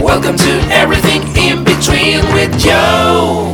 Welcome 0.00 0.36
to 0.36 0.68
Everything 0.72 1.22
in 1.36 1.62
Between 1.62 2.24
with 2.32 2.58
Joe. 2.58 3.52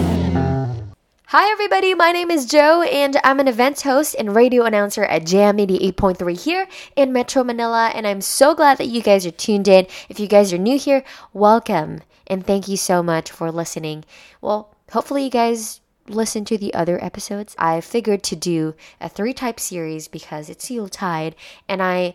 Hi, 1.27 1.51
everybody. 1.51 1.95
My 1.95 2.13
name 2.13 2.31
is 2.31 2.47
Joe, 2.47 2.83
and 2.83 3.17
I'm 3.25 3.41
an 3.41 3.49
events 3.49 3.83
host 3.83 4.15
and 4.19 4.35
radio 4.35 4.65
announcer 4.65 5.05
at 5.05 5.27
Jam 5.27 5.57
88.3 5.57 6.39
here 6.39 6.69
in 6.95 7.13
Metro 7.13 7.43
Manila. 7.43 7.91
And 7.95 8.07
I'm 8.07 8.21
so 8.21 8.55
glad 8.55 8.79
that 8.79 8.89
you 8.89 9.03
guys 9.03 9.27
are 9.27 9.31
tuned 9.31 9.67
in. 9.67 9.87
If 10.09 10.21
you 10.21 10.27
guys 10.27 10.53
are 10.53 10.59
new 10.59 10.79
here, 10.79 11.05
welcome. 11.33 12.01
And 12.27 12.47
thank 12.47 12.69
you 12.69 12.77
so 12.77 13.03
much 13.03 13.31
for 13.31 13.51
listening. 13.51 14.05
Well, 14.41 14.75
hopefully, 14.91 15.25
you 15.25 15.31
guys 15.31 15.82
listen 16.09 16.45
to 16.47 16.59
the 16.59 16.75
other 16.75 17.03
episodes. 17.03 17.55
I 17.59 17.81
figured 17.81 18.23
to 18.25 18.37
do 18.37 18.75
a 19.01 19.09
three 19.09 19.33
type 19.33 19.61
series 19.61 20.09
because 20.09 20.49
it's 20.49 20.71
Yuletide, 20.71 21.35
and 21.69 21.83
I 21.83 22.15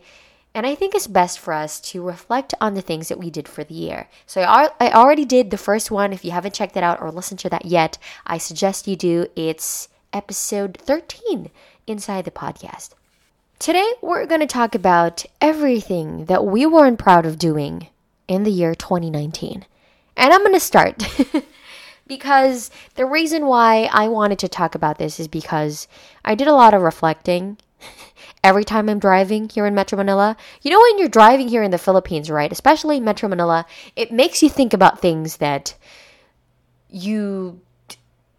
and 0.54 0.66
I 0.66 0.74
think 0.74 0.96
it's 0.96 1.08
best 1.08 1.38
for 1.38 1.54
us 1.54 1.80
to 1.82 2.02
reflect 2.02 2.54
on 2.60 2.74
the 2.74 2.82
things 2.82 3.10
that 3.10 3.20
we 3.20 3.30
did 3.30 3.48
for 3.48 3.64
the 3.64 3.76
year. 3.76 4.08
So 4.26 4.42
I, 4.42 4.70
I 4.80 4.92
already 4.92 5.24
did 5.24 5.52
the 5.52 5.58
first 5.58 5.92
one. 5.92 6.14
If 6.14 6.26
you 6.26 6.32
haven't 6.32 6.56
checked 6.56 6.76
it 6.76 6.84
out 6.84 7.00
or 7.00 7.12
listened 7.12 7.40
to 7.42 7.50
that 7.50 7.66
yet, 7.66 8.00
I 8.26 8.40
suggest 8.40 8.88
you 8.88 8.96
do. 8.96 9.28
It's 9.36 9.88
episode 10.12 10.76
13 10.78 11.52
inside 11.86 12.26
the 12.26 12.32
podcast. 12.32 12.96
Today, 13.60 13.92
we're 14.02 14.26
going 14.26 14.42
to 14.42 14.48
talk 14.48 14.74
about 14.74 15.26
everything 15.42 16.26
that 16.26 16.46
we 16.46 16.66
weren't 16.66 17.00
proud 17.00 17.26
of 17.26 17.38
doing 17.38 17.88
in 18.28 18.44
the 18.44 18.52
year 18.52 18.74
2019. 18.74 19.66
And 20.16 20.34
I'm 20.34 20.42
going 20.42 20.54
to 20.54 20.60
start 20.60 21.04
because 22.08 22.72
the 22.96 23.06
reason 23.06 23.46
why 23.46 23.90
I 23.92 24.08
wanted 24.08 24.40
to 24.40 24.48
talk 24.48 24.76
about 24.76 24.98
this 24.98 25.20
is 25.20 25.28
because 25.28 25.88
I 26.24 26.36
did 26.36 26.48
a 26.48 26.54
lot 26.54 26.74
of 26.74 26.82
reflecting 26.82 27.58
every 28.44 28.64
time 28.64 28.90
I'm 28.90 29.00
driving 29.00 29.50
here 29.50 29.66
in 29.66 29.76
Metro 29.76 29.98
Manila. 29.98 30.38
You 30.62 30.72
know, 30.72 30.80
when 30.80 31.00
you're 31.00 31.10
driving 31.10 31.48
here 31.48 31.64
in 31.64 31.72
the 31.72 31.78
Philippines, 31.78 32.30
right? 32.30 32.52
Especially 32.52 33.00
Metro 33.00 33.30
Manila, 33.30 33.66
it 33.96 34.12
makes 34.12 34.42
you 34.42 34.50
think 34.50 34.74
about 34.74 35.00
things 35.00 35.38
that 35.38 35.76
you 36.90 37.62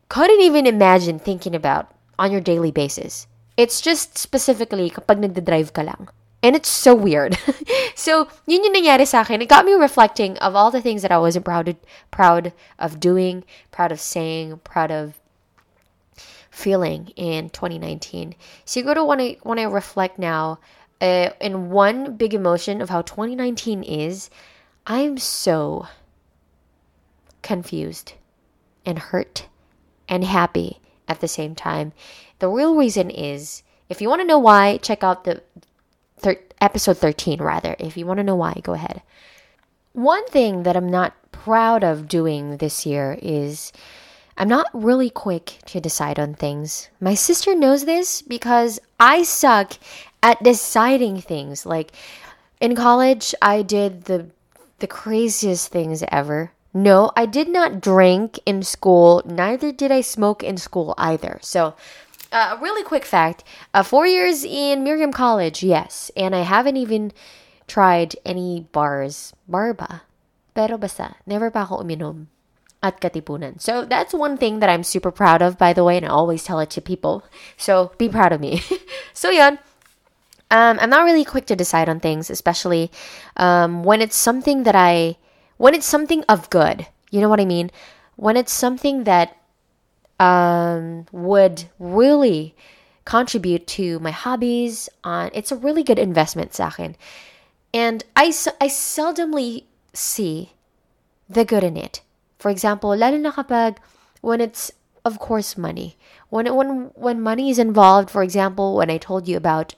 couldn't 0.09 0.41
even 0.41 0.67
imagine 0.67 1.19
thinking 1.19 1.55
about 1.55 1.93
on 2.19 2.33
your 2.33 2.41
daily 2.41 2.71
basis. 2.71 3.27
It's 3.57 3.81
just 3.81 4.17
specifically 4.17 4.91
kapag 4.91 5.19
nagda-drive 5.19 5.73
ka 5.73 5.83
lang. 5.83 6.09
And 6.43 6.55
it's 6.55 6.69
so 6.69 6.95
weird. 6.95 7.37
so, 7.95 8.29
yun 8.47 8.63
yung 8.63 8.75
nangyari 8.75 9.07
sa 9.07 9.23
akin. 9.23 9.43
It 9.43 9.49
got 9.49 9.67
me 9.67 9.73
reflecting 9.73 10.39
of 10.39 10.55
all 10.55 10.71
the 10.71 10.81
things 10.81 11.03
that 11.03 11.11
I 11.11 11.19
wasn't 11.19 11.45
proud 11.45 11.77
proud 12.11 12.53
of 12.79 13.01
doing, 13.01 13.43
proud 13.71 13.91
of 13.91 13.99
saying, 13.99 14.61
proud 14.63 14.91
of 14.93 15.19
feeling 16.51 17.13
in 17.17 17.51
2019. 17.51 18.35
Siguro 18.67 19.07
when 19.07 19.21
I 19.21 19.37
when 19.43 19.59
I 19.59 19.65
reflect 19.65 20.19
now, 20.19 20.59
uh, 21.01 21.31
in 21.41 21.71
one 21.71 22.17
big 22.17 22.35
emotion 22.35 22.81
of 22.81 22.91
how 22.91 23.03
2019 23.03 23.83
is, 23.83 24.31
I'm 24.87 25.19
so 25.19 25.87
confused 27.43 28.15
and 28.85 28.99
hurt 28.99 29.47
and 30.09 30.25
happy 30.25 30.81
at 31.07 31.21
the 31.21 31.29
same 31.29 31.55
time. 31.55 31.93
The 32.39 32.49
real 32.49 32.75
reason 32.75 33.11
is, 33.11 33.63
if 33.89 34.01
you 34.01 34.09
want 34.09 34.23
to 34.23 34.27
know 34.27 34.39
why, 34.39 34.79
check 34.79 35.03
out 35.03 35.25
the 35.25 35.43
thir- 36.21 36.41
episode 36.61 36.99
13 36.99 37.41
rather. 37.41 37.77
If 37.79 37.97
you 37.97 38.07
want 38.07 38.19
to 38.19 38.25
know 38.25 38.37
why, 38.37 38.55
go 38.63 38.75
ahead. 38.75 39.03
One 39.93 40.27
thing 40.29 40.63
that 40.63 40.77
I'm 40.77 40.89
not 40.89 41.15
proud 41.33 41.83
of 41.83 42.09
doing 42.09 42.59
this 42.59 42.87
year 42.87 43.19
is 43.21 43.73
I'm 44.37 44.49
not 44.49 44.69
really 44.73 45.11
quick 45.11 45.59
to 45.67 45.81
decide 45.81 46.19
on 46.19 46.35
things. 46.35 46.89
My 47.01 47.15
sister 47.15 47.55
knows 47.55 47.85
this 47.85 48.23
because 48.23 48.79
I 49.01 49.25
suck 49.25 49.73
at 50.23 50.43
deciding 50.43 51.21
things. 51.21 51.67
Like 51.67 51.93
in 52.61 52.77
college, 52.77 53.35
I 53.43 53.63
did 53.63 54.05
the 54.05 54.27
the 54.79 54.87
craziest 54.87 55.73
things 55.73 56.05
ever. 56.09 56.53
No, 56.73 57.11
I 57.17 57.27
did 57.27 57.49
not 57.49 57.81
drink 57.81 58.39
in 58.47 58.63
school. 58.63 59.23
Neither 59.25 59.73
did 59.73 59.91
I 59.91 60.03
smoke 60.03 60.45
in 60.45 60.57
school 60.57 60.95
either. 60.97 61.39
So, 61.43 61.75
uh, 62.33 62.57
a 62.57 62.63
really 62.63 62.83
quick 62.83 63.05
fact: 63.05 63.45
uh, 63.75 63.83
four 63.83 64.07
years 64.07 64.45
in 64.45 64.85
Miriam 64.85 65.13
College, 65.13 65.63
yes, 65.63 66.11
and 66.17 66.35
I 66.35 66.43
haven't 66.43 66.77
even 66.77 67.13
tried 67.67 68.17
any 68.25 68.67
bars. 68.73 69.33
Barba, 69.49 70.03
pero 70.55 70.77
basta 70.77 71.17
never 71.27 71.51
pa 71.51 71.65
ako 71.65 71.83
uminom 71.85 72.29
at 72.83 73.01
Katipunan. 73.01 73.61
So 73.61 73.85
that's 73.85 74.15
one 74.15 74.37
thing 74.37 74.61
that 74.61 74.71
I'm 74.71 74.83
super 74.83 75.11
proud 75.11 75.43
of, 75.43 75.59
by 75.59 75.73
the 75.73 75.85
way, 75.85 75.97
and 75.97 76.07
I 76.07 76.11
always 76.11 76.45
tell 76.45 76.61
it 76.61 76.71
to 76.71 76.81
people. 76.81 77.25
So 77.57 77.93
be 77.99 78.09
proud 78.09 78.33
of 78.33 78.41
me. 78.41 78.63
so 79.13 79.31
yeah, 79.31 79.59
um, 80.51 80.79
I'm 80.81 80.91
not 80.91 81.05
really 81.05 81.25
quick 81.25 81.47
to 81.47 81.57
decide 81.57 81.89
on 81.89 82.01
things, 82.01 82.31
especially 82.31 82.91
um, 83.37 83.85
when 83.85 84.01
it's 84.01 84.17
something 84.17 84.63
that 84.63 84.77
I, 84.77 85.17
when 85.57 85.75
it's 85.75 85.87
something 85.87 86.25
of 86.29 86.51
good. 86.51 86.87
You 87.11 87.21
know 87.21 87.29
what 87.29 87.41
I 87.41 87.45
mean? 87.45 87.71
When 88.17 88.37
it's 88.37 88.53
something 88.53 89.05
that 89.05 89.37
um, 90.19 91.07
would 91.13 91.65
really 91.79 92.55
contribute 93.05 93.67
to 93.67 93.99
my 94.01 94.11
hobbies. 94.11 94.89
On 95.05 95.31
it's 95.33 95.53
a 95.53 95.57
really 95.57 95.83
good 95.83 95.99
investment, 95.99 96.55
sa 96.55 96.69
akin. 96.69 96.97
And 97.73 98.05
I, 98.17 98.33
I 98.61 98.69
seldomly 98.69 99.65
see 99.93 100.53
the 101.29 101.45
good 101.45 101.65
in 101.65 101.77
it. 101.77 102.01
For 102.39 102.51
example, 102.51 102.97
lalo 102.97 103.17
na 103.17 103.33
kapag 103.33 103.77
when 104.21 104.41
it's 104.41 104.73
of 105.05 105.19
course 105.19 105.57
money. 105.57 105.97
When 106.31 106.53
when 106.55 106.91
when 106.95 107.21
money 107.21 107.51
is 107.51 107.59
involved, 107.59 108.11
for 108.11 108.23
example, 108.23 108.77
when 108.77 108.91
I 108.91 108.99
told 108.99 109.29
you 109.29 109.37
about 109.37 109.75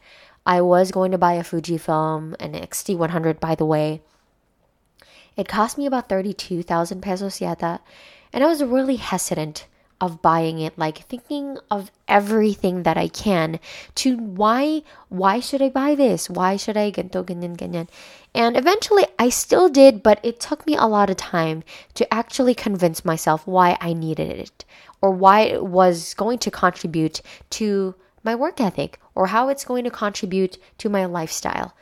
I 0.46 0.60
was 0.60 0.90
going 0.90 1.12
to 1.12 1.18
buy 1.18 1.34
a 1.34 1.44
Fujifilm, 1.44 2.34
an 2.40 2.54
X-T100 2.54 3.40
by 3.40 3.54
the 3.54 3.66
way. 3.66 4.00
It 5.36 5.48
cost 5.48 5.78
me 5.78 5.86
about 5.86 6.08
32,000 6.08 7.00
pesos 7.00 7.38
yata, 7.38 7.80
and 8.32 8.42
I 8.42 8.48
was 8.48 8.62
really 8.62 8.96
hesitant 8.96 9.66
of 10.00 10.22
buying 10.22 10.58
it 10.58 10.78
like 10.78 11.06
thinking 11.08 11.58
of 11.70 11.90
everything 12.08 12.84
that 12.84 12.96
I 12.96 13.08
can 13.08 13.60
to 13.96 14.16
why 14.16 14.82
why 15.08 15.40
should 15.40 15.60
I 15.60 15.68
buy 15.68 15.94
this? 15.94 16.30
Why 16.30 16.56
should 16.56 16.76
I 16.76 16.90
ganto? 16.90 17.88
And 18.34 18.56
eventually 18.56 19.06
I 19.18 19.28
still 19.28 19.68
did, 19.68 20.02
but 20.02 20.20
it 20.22 20.40
took 20.40 20.66
me 20.66 20.76
a 20.76 20.86
lot 20.86 21.10
of 21.10 21.16
time 21.16 21.62
to 21.94 22.12
actually 22.14 22.54
convince 22.54 23.04
myself 23.04 23.46
why 23.46 23.76
I 23.80 23.92
needed 23.92 24.30
it 24.30 24.64
or 25.02 25.10
why 25.10 25.40
it 25.40 25.64
was 25.64 26.14
going 26.14 26.38
to 26.38 26.50
contribute 26.50 27.20
to 27.50 27.94
my 28.22 28.34
work 28.34 28.60
ethic 28.60 28.98
or 29.14 29.28
how 29.28 29.48
it's 29.48 29.64
going 29.64 29.84
to 29.84 29.90
contribute 29.90 30.58
to 30.78 30.88
my 30.88 31.04
lifestyle. 31.04 31.74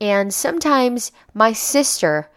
And 0.00 0.32
sometimes 0.32 1.12
my 1.34 1.52
sister 1.52 2.30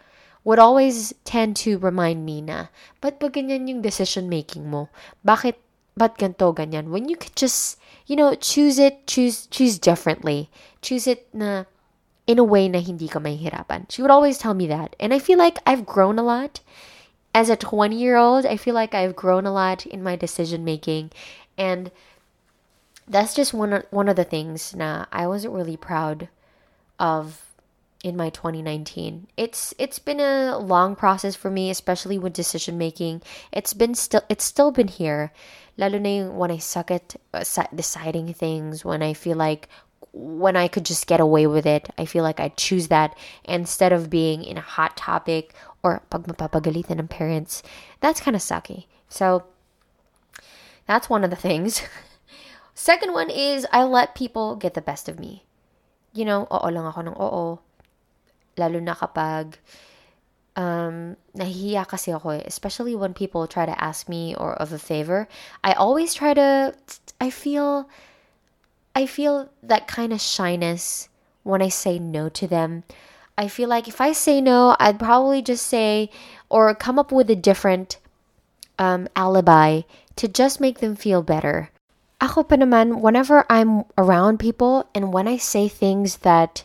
would 0.44 0.60
always 0.60 1.14
tend 1.24 1.56
to 1.56 1.78
remind 1.78 2.26
me 2.26 2.42
na, 2.42 2.68
ba't 3.02 3.20
ba 3.20 3.30
ganyan 3.30 3.70
yung 3.70 3.82
decision 3.82 4.30
making 4.30 4.70
mo? 4.70 4.90
Bakit, 5.26 5.56
ba't 5.98 6.18
ganto 6.18 6.54
ganyan? 6.54 6.90
When 6.90 7.10
you 7.10 7.16
could 7.16 7.36
just, 7.36 7.78
you 8.08 8.16
know, 8.16 8.34
choose 8.36 8.80
it, 8.80 9.06
choose, 9.06 9.46
choose 9.48 9.78
differently. 9.78 10.50
Choose 10.82 11.06
it 11.06 11.28
na, 11.34 11.66
in 12.26 12.40
a 12.40 12.44
way 12.44 12.68
na 12.68 12.80
hindi 12.80 13.08
ka 13.08 13.20
mahihirapan. 13.20 13.92
She 13.92 14.02
would 14.02 14.12
always 14.12 14.38
tell 14.38 14.54
me 14.54 14.68
that. 14.68 14.96
And 15.00 15.14
I 15.14 15.20
feel 15.20 15.38
like 15.38 15.60
I've 15.66 15.86
grown 15.86 16.18
a 16.18 16.24
lot. 16.24 16.62
As 17.34 17.50
a 17.50 17.56
20 17.56 17.96
year 17.96 18.18
old, 18.18 18.46
I 18.46 18.58
feel 18.58 18.74
like 18.74 18.94
I've 18.94 19.16
grown 19.16 19.46
a 19.46 19.54
lot 19.54 19.86
in 19.86 20.04
my 20.04 20.16
decision 20.16 20.66
making. 20.66 21.12
And 21.58 21.92
that's 23.08 23.36
just 23.36 23.54
one 23.54 23.84
one 23.92 24.08
of 24.08 24.16
the 24.16 24.24
things 24.24 24.76
na 24.76 25.06
I 25.12 25.28
wasn't 25.28 25.54
really 25.54 25.78
proud 25.78 26.30
of 27.00 27.51
in 28.04 28.18
my 28.18 28.30
2019. 28.30 29.28
It's 29.38 29.74
it's 29.78 30.00
been 30.00 30.20
a 30.20 30.58
long 30.58 30.96
process 30.96 31.36
for 31.36 31.52
me, 31.52 31.70
especially 31.70 32.18
with 32.18 32.34
decision 32.34 32.78
making. 32.78 33.22
It's 33.52 33.74
been 33.74 33.96
still 33.96 34.22
it's 34.30 34.44
still 34.44 34.72
been 34.72 34.88
here. 34.88 35.32
Lalo 35.78 36.00
na 36.00 36.30
when 36.30 36.52
I 36.52 36.58
suck 36.58 36.92
at 36.92 37.16
uh, 37.34 37.44
deciding 37.74 38.34
things, 38.34 38.84
when 38.84 39.02
I 39.02 39.14
feel 39.14 39.38
like 39.38 39.70
when 40.14 40.58
I 40.58 40.68
could 40.68 40.86
just 40.86 41.08
get 41.08 41.20
away 41.20 41.48
with 41.48 41.66
it, 41.66 41.90
I 41.98 42.06
feel 42.06 42.24
like 42.24 42.40
I 42.40 42.50
choose 42.50 42.90
that 42.90 43.18
instead 43.46 43.94
of 43.94 44.10
being 44.10 44.44
in 44.44 44.58
a 44.58 44.62
hot 44.62 44.98
topic 44.98 45.54
or 45.84 46.02
pag 46.10 46.24
mapapagalitan 46.28 47.00
ng 47.00 47.08
parents. 47.08 47.64
That's 48.02 48.20
kind 48.20 48.36
of 48.36 48.42
sucky. 48.42 48.86
So 49.08 49.46
that's 50.86 51.10
one 51.10 51.24
of 51.24 51.30
the 51.30 51.40
things. 51.40 51.84
Second 52.76 53.14
one 53.14 53.30
is 53.30 53.66
I 53.72 53.84
let 53.84 54.16
people 54.16 54.56
get 54.56 54.74
the 54.74 54.82
best 54.82 55.08
of 55.08 55.20
me. 55.20 55.46
You 56.14 56.26
know, 56.26 56.48
oo 56.52 56.68
lang 56.68 56.84
ako 56.84 57.00
ng 57.08 57.16
oo. 57.16 57.46
Lalo 58.58 58.80
na 58.80 58.96
kapag 58.96 59.58
um, 60.56 61.16
nahihiya 61.36 61.88
kasi 61.88 62.12
ako 62.12 62.30
eh. 62.40 62.44
Especially 62.46 62.96
when 62.96 63.14
people 63.14 63.48
try 63.48 63.66
to 63.66 63.84
ask 63.84 64.10
me 64.10 64.36
or 64.36 64.54
of 64.56 64.74
a 64.74 64.80
favor. 64.80 65.28
I 65.64 65.74
always 65.74 66.14
try 66.14 66.34
to, 66.34 66.76
I 67.20 67.30
feel, 67.30 67.90
I 68.96 69.06
feel 69.06 69.50
that 69.64 69.88
kind 69.88 70.14
of 70.14 70.22
shyness 70.22 71.10
when 71.44 71.62
I 71.62 71.70
say 71.70 72.00
no 72.00 72.30
to 72.30 72.48
them. 72.48 72.84
I 73.38 73.48
feel 73.48 73.70
like 73.70 73.88
if 73.88 74.02
I 74.02 74.12
say 74.12 74.42
no, 74.42 74.76
I'd 74.80 75.00
probably 75.00 75.42
just 75.42 75.66
say 75.66 76.10
or 76.50 76.74
come 76.76 77.00
up 77.00 77.12
with 77.12 77.30
a 77.30 77.36
different 77.36 77.98
um, 78.78 79.08
alibi 79.16 79.82
to 80.18 80.28
just 80.28 80.60
make 80.60 80.80
them 80.80 80.96
feel 80.96 81.24
better. 81.24 81.72
ako 82.22 82.46
pa 82.46 82.56
naman, 82.56 83.02
whenever 83.02 83.44
I'm 83.50 83.84
around 83.98 84.38
people 84.38 84.86
and 84.94 85.10
when 85.10 85.28
I 85.28 85.42
say 85.42 85.66
things 85.66 86.22
that 86.22 86.64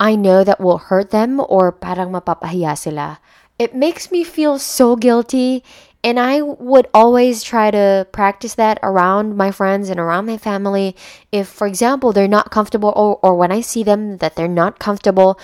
I 0.00 0.16
know 0.16 0.42
that 0.44 0.60
will 0.60 0.78
hurt 0.78 1.10
them 1.10 1.40
or 1.48 1.70
parang 1.70 2.10
mapapahiya 2.10 2.76
sila, 2.76 3.20
it 3.58 3.74
makes 3.74 4.10
me 4.10 4.24
feel 4.24 4.58
so 4.58 4.96
guilty. 4.96 5.62
And 6.02 6.20
I 6.20 6.42
would 6.42 6.86
always 6.92 7.42
try 7.42 7.70
to 7.70 8.06
practice 8.12 8.56
that 8.56 8.78
around 8.82 9.36
my 9.36 9.50
friends 9.50 9.88
and 9.88 9.98
around 9.98 10.26
my 10.26 10.36
family. 10.36 10.94
If, 11.32 11.48
for 11.48 11.66
example, 11.66 12.12
they're 12.12 12.28
not 12.28 12.50
comfortable 12.50 12.92
or, 12.94 13.18
or 13.22 13.34
when 13.34 13.50
I 13.50 13.62
see 13.62 13.82
them 13.82 14.18
that 14.18 14.36
they're 14.36 14.46
not 14.46 14.78
comfortable, 14.78 15.40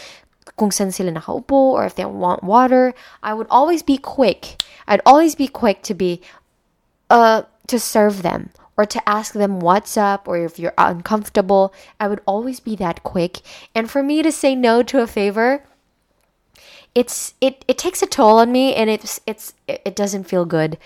kung 0.59 0.69
saan 0.69 0.93
sila 0.93 1.13
nakaupo 1.13 1.73
or 1.73 1.87
if 1.87 1.95
they 1.95 2.05
want 2.05 2.45
water, 2.45 2.93
I 3.23 3.33
would 3.33 3.47
always 3.49 3.83
be 3.83 3.97
quick. 3.97 4.61
I'd 4.87 5.01
always 5.07 5.35
be 5.35 5.49
quick 5.49 5.81
to 5.89 5.95
be, 5.95 6.21
uh, 7.09 7.49
to 7.69 7.81
serve 7.81 8.21
them 8.21 8.51
or 8.81 8.87
to 8.87 9.07
ask 9.07 9.35
them 9.35 9.61
what's 9.61 9.99
up 9.99 10.27
or 10.27 10.39
if 10.39 10.59
you're 10.59 10.73
uncomfortable. 10.79 11.75
I 12.01 12.09
would 12.09 12.23
always 12.25 12.61
be 12.61 12.77
that 12.77 13.03
quick. 13.03 13.43
And 13.75 13.91
for 13.91 14.03
me 14.03 14.23
to 14.23 14.33
say 14.33 14.55
no 14.55 14.83
to 14.85 15.03
a 15.03 15.07
favor, 15.07 15.63
it's 16.95 17.35
it 17.43 17.63
it 17.69 17.77
takes 17.77 18.03
a 18.03 18.07
toll 18.07 18.39
on 18.39 18.51
me 18.51 18.75
and 18.75 18.89
it's 18.89 19.21
it's 19.27 19.53
it 19.69 19.95
doesn't 19.95 20.25
feel 20.25 20.47
good 20.47 20.79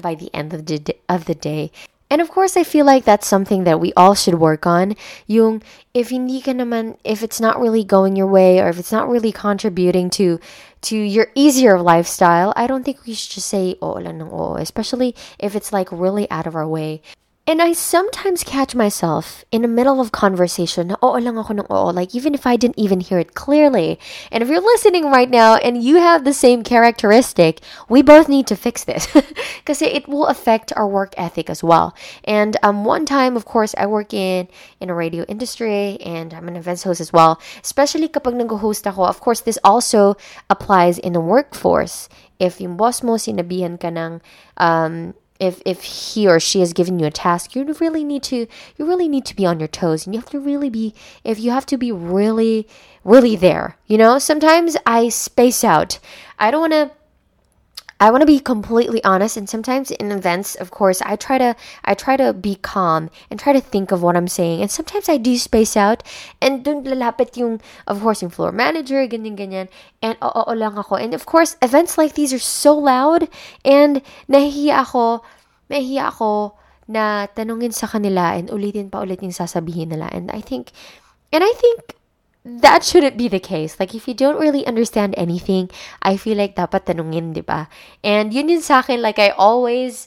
by 0.00 0.14
the 0.16 0.32
end 0.32 0.54
of 0.54 0.64
the 0.64 0.96
of 1.10 1.26
the 1.26 1.34
day. 1.36 1.70
And 2.08 2.22
of 2.22 2.30
course, 2.30 2.56
I 2.56 2.62
feel 2.62 2.86
like 2.86 3.04
that's 3.04 3.26
something 3.26 3.64
that 3.64 3.80
we 3.80 3.92
all 3.96 4.14
should 4.14 4.38
work 4.38 4.64
on. 4.64 4.94
Yung 5.26 5.60
if 5.92 6.08
hindi 6.08 6.40
ka 6.40 6.52
naman, 6.52 6.96
if 7.04 7.22
it's 7.22 7.40
not 7.40 7.60
really 7.60 7.82
going 7.84 8.16
your 8.16 8.30
way 8.30 8.60
or 8.60 8.68
if 8.68 8.78
it's 8.78 8.92
not 8.94 9.10
really 9.10 9.32
contributing 9.32 10.08
to 10.16 10.40
to 10.88 10.96
your 10.96 11.28
easier 11.34 11.82
lifestyle, 11.82 12.54
I 12.56 12.66
don't 12.66 12.84
think 12.84 13.04
we 13.04 13.12
should 13.12 13.34
just 13.34 13.48
say 13.48 13.76
oh, 13.82 13.98
oo 13.98 14.00
lang 14.00 14.22
ng 14.22 14.30
oh, 14.30 14.54
oo, 14.54 14.62
especially 14.62 15.14
if 15.38 15.58
it's 15.58 15.74
like 15.74 15.90
really 15.90 16.30
out 16.30 16.46
of 16.46 16.54
our 16.54 16.66
way. 16.66 17.02
And 17.48 17.62
I 17.62 17.74
sometimes 17.74 18.42
catch 18.42 18.74
myself 18.74 19.44
in 19.52 19.62
the 19.62 19.70
middle 19.70 20.00
of 20.00 20.10
conversation 20.10 20.90
oo 20.98 21.14
lang 21.14 21.38
ako 21.38 21.62
ng 21.62 21.68
oo, 21.70 21.94
like 21.94 22.10
even 22.10 22.34
if 22.34 22.42
I 22.42 22.58
didn't 22.58 22.74
even 22.74 22.98
hear 22.98 23.22
it 23.22 23.38
clearly. 23.38 24.02
And 24.34 24.42
if 24.42 24.50
you're 24.50 24.58
listening 24.58 25.14
right 25.14 25.30
now 25.30 25.54
and 25.54 25.78
you 25.78 26.02
have 26.02 26.26
the 26.26 26.34
same 26.34 26.66
characteristic, 26.66 27.62
we 27.86 28.02
both 28.02 28.26
need 28.26 28.50
to 28.50 28.58
fix 28.58 28.82
this 28.82 29.06
because 29.62 29.78
it 29.78 30.10
will 30.10 30.26
affect 30.26 30.74
our 30.74 30.90
work 30.90 31.14
ethic 31.14 31.46
as 31.46 31.62
well. 31.62 31.94
And 32.26 32.58
um, 32.66 32.82
one 32.82 33.06
time, 33.06 33.38
of 33.38 33.46
course, 33.46 33.78
I 33.78 33.86
work 33.86 34.10
in 34.10 34.50
in 34.82 34.90
a 34.90 34.98
radio 34.98 35.22
industry 35.30 36.02
and 36.02 36.34
I'm 36.34 36.50
an 36.50 36.58
events 36.58 36.82
host 36.82 36.98
as 36.98 37.14
well. 37.14 37.38
Especially 37.62 38.10
kapag 38.10 38.34
nag-host 38.34 38.90
ako, 38.90 39.06
of 39.06 39.22
course, 39.22 39.46
this 39.46 39.62
also 39.62 40.18
applies 40.50 40.98
in 40.98 41.14
the 41.14 41.22
workforce. 41.22 42.10
If 42.42 42.58
yung 42.58 42.74
boss 42.74 43.06
mo 43.06 43.22
sinabihan 43.22 43.78
ka 43.78 43.94
ng 43.94 44.18
um, 44.58 45.14
if 45.38 45.60
if 45.64 45.82
he 45.82 46.28
or 46.28 46.40
she 46.40 46.60
has 46.60 46.72
given 46.72 46.98
you 46.98 47.06
a 47.06 47.10
task 47.10 47.54
you 47.54 47.64
really 47.80 48.04
need 48.04 48.22
to 48.22 48.46
you 48.76 48.86
really 48.86 49.08
need 49.08 49.24
to 49.24 49.36
be 49.36 49.46
on 49.46 49.58
your 49.58 49.68
toes 49.68 50.06
and 50.06 50.14
you 50.14 50.20
have 50.20 50.30
to 50.30 50.40
really 50.40 50.70
be 50.70 50.94
if 51.24 51.38
you 51.38 51.50
have 51.50 51.66
to 51.66 51.76
be 51.76 51.92
really 51.92 52.66
really 53.04 53.36
there 53.36 53.76
you 53.86 53.96
know? 53.98 54.18
Sometimes 54.18 54.76
i 54.84 55.08
space 55.08 55.64
out. 55.64 55.98
I 56.38 56.50
don't 56.50 56.60
want 56.60 56.72
to 56.72 56.90
I 57.98 58.10
want 58.10 58.20
to 58.20 58.28
be 58.28 58.40
completely 58.40 59.02
honest 59.04 59.36
and 59.40 59.48
sometimes 59.48 59.90
in 59.90 60.12
events 60.12 60.54
of 60.54 60.70
course 60.70 61.00
I 61.00 61.16
try 61.16 61.38
to 61.38 61.56
I 61.84 61.94
try 61.94 62.16
to 62.20 62.36
be 62.36 62.60
calm 62.60 63.08
and 63.30 63.40
try 63.40 63.56
to 63.56 63.60
think 63.60 63.88
of 63.88 64.02
what 64.04 64.16
I'm 64.16 64.28
saying 64.28 64.60
and 64.60 64.70
sometimes 64.70 65.08
I 65.08 65.16
do 65.16 65.38
space 65.40 65.76
out 65.76 66.04
and 66.44 66.60
dun 66.60 66.84
lalapit 66.84 67.40
yung 67.40 67.60
of 67.88 68.04
course 68.04 68.20
yung 68.20 68.28
floor 68.28 68.52
manager 68.52 69.00
ganyan 69.08 69.40
ganyan 69.40 69.72
and 70.04 70.20
oo 70.20 70.52
lang 70.52 70.76
ako. 70.76 71.00
And 71.00 71.16
of 71.16 71.24
course 71.24 71.56
events 71.64 71.96
like 71.96 72.12
these 72.12 72.36
are 72.36 72.42
so 72.42 72.76
loud 72.76 73.32
and 73.64 74.04
nahihiya 74.28 74.84
ako 74.84 75.24
nahihiya 75.72 76.12
ako 76.12 76.52
na 76.84 77.32
tanungin 77.32 77.72
sa 77.72 77.88
kanila 77.88 78.36
and 78.36 78.52
ulitin 78.52 78.92
pa 78.92 79.00
ulit 79.08 79.24
yung 79.24 79.32
sasabihin 79.32 79.88
nila. 79.88 80.12
And 80.12 80.28
I 80.28 80.44
think 80.44 80.68
and 81.32 81.40
I 81.40 81.52
think 81.56 81.95
that 82.46 82.84
shouldn't 82.84 83.18
be 83.18 83.26
the 83.26 83.40
case. 83.40 83.80
Like, 83.80 83.92
if 83.94 84.06
you 84.06 84.14
don't 84.14 84.38
really 84.38 84.64
understand 84.66 85.14
anything, 85.18 85.68
I 86.00 86.16
feel 86.16 86.38
like 86.38 86.54
dapat 86.54 86.86
tanungin, 86.86 87.34
di 87.34 87.42
ba? 87.42 87.66
And 88.06 88.30
yun 88.30 88.48
yun 88.48 88.62
sa 88.62 88.86
akin, 88.86 89.02
like, 89.02 89.18
I 89.18 89.34
always, 89.34 90.06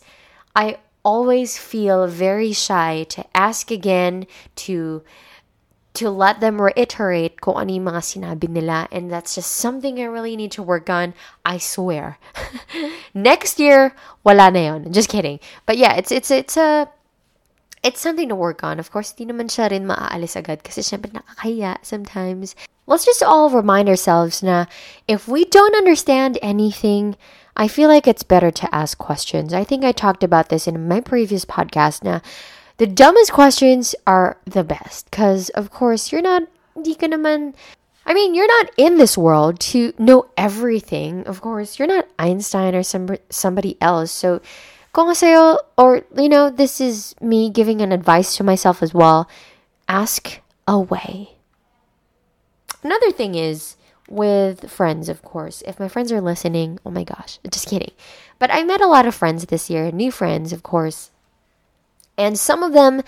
I 0.55 0.79
always 1.03 1.59
feel 1.59 2.07
very 2.07 2.55
shy 2.55 3.03
to 3.11 3.27
ask 3.35 3.71
again, 3.71 4.23
to, 4.63 5.03
to 5.99 6.09
let 6.09 6.39
them 6.39 6.63
reiterate 6.63 7.43
kung 7.43 7.59
ano 7.59 7.75
yung 7.75 7.91
mga 7.91 8.07
sinabi 8.07 8.47
nila. 8.47 8.87
And 8.87 9.11
that's 9.11 9.35
just 9.35 9.51
something 9.51 9.99
I 9.99 10.07
really 10.07 10.39
need 10.39 10.55
to 10.55 10.63
work 10.63 10.87
on. 10.87 11.11
I 11.43 11.59
swear. 11.59 12.23
Next 13.13 13.59
year, 13.59 13.91
wala 14.23 14.47
na 14.47 14.63
yun. 14.63 14.93
Just 14.95 15.11
kidding. 15.11 15.43
But 15.67 15.75
yeah, 15.75 15.99
it's, 15.99 16.11
it's, 16.11 16.31
it's 16.31 16.55
a, 16.55 16.87
it's 17.83 18.01
something 18.01 18.29
to 18.29 18.35
work 18.35 18.63
on. 18.63 18.79
Of 18.79 18.91
course, 18.91 19.11
di 19.11 19.25
naman 19.25 19.47
siya 19.47 19.71
rin 19.71 19.87
maaalis 19.87 20.35
agad 20.35 20.63
kasi 20.63 20.81
syempre 20.81 21.11
nakakahiya 21.11 21.79
sometimes. 21.81 22.55
Let's 22.87 23.05
just 23.05 23.23
all 23.23 23.49
remind 23.49 23.87
ourselves 23.87 24.41
na 24.41 24.65
if 25.07 25.27
we 25.27 25.45
don't 25.45 25.77
understand 25.77 26.41
anything, 26.41 27.15
I 27.55 27.67
feel 27.67 27.87
like 27.87 28.07
it's 28.07 28.23
better 28.23 28.51
to 28.51 28.75
ask 28.75 28.97
questions. 28.97 29.53
I 29.53 29.63
think 29.63 29.85
I 29.85 29.91
talked 29.91 30.23
about 30.23 30.49
this 30.49 30.67
in 30.67 30.87
my 30.87 30.99
previous 30.99 31.45
podcast 31.45 32.03
na 32.03 32.19
the 32.81 32.87
dumbest 32.87 33.31
questions 33.31 33.93
are 34.07 34.39
the 34.47 34.63
best 34.63 35.11
because 35.11 35.49
of 35.53 35.69
course 35.69 36.11
you're 36.11 36.23
not 36.25 36.47
di 36.79 36.95
ka 36.95 37.07
naman 37.07 37.53
I 38.09 38.13
mean, 38.15 38.33
you're 38.33 38.47
not 38.47 38.71
in 38.75 38.97
this 38.97 39.17
world 39.17 39.59
to 39.69 39.93
know 39.99 40.25
everything. 40.35 41.27
Of 41.27 41.41
course, 41.41 41.77
you're 41.77 41.87
not 41.87 42.07
Einstein 42.17 42.73
or 42.73 42.81
some, 42.81 43.07
somebody 43.29 43.77
else. 43.81 44.11
So 44.11 44.41
kung 44.93 45.13
sa'yo, 45.13 45.59
or, 45.77 46.01
you 46.17 46.29
know, 46.29 46.49
this 46.49 46.81
is 46.81 47.15
me 47.21 47.49
giving 47.49 47.81
an 47.81 47.91
advice 47.91 48.35
to 48.37 48.43
myself 48.43 48.81
as 48.81 48.93
well. 48.93 49.29
Ask 49.87 50.41
away. 50.67 51.37
Another 52.83 53.11
thing 53.11 53.35
is 53.35 53.75
with 54.09 54.69
friends, 54.69 55.09
of 55.09 55.21
course. 55.21 55.61
If 55.67 55.79
my 55.79 55.87
friends 55.87 56.11
are 56.11 56.21
listening, 56.21 56.79
oh 56.85 56.91
my 56.91 57.03
gosh, 57.03 57.39
just 57.49 57.67
kidding. 57.67 57.91
But 58.39 58.51
I 58.51 58.63
met 58.63 58.81
a 58.81 58.87
lot 58.87 59.05
of 59.05 59.15
friends 59.15 59.45
this 59.45 59.69
year, 59.69 59.91
new 59.91 60.11
friends, 60.11 60.53
of 60.53 60.63
course. 60.63 61.11
And 62.17 62.37
some 62.37 62.63
of 62.63 62.73
them 62.73 63.03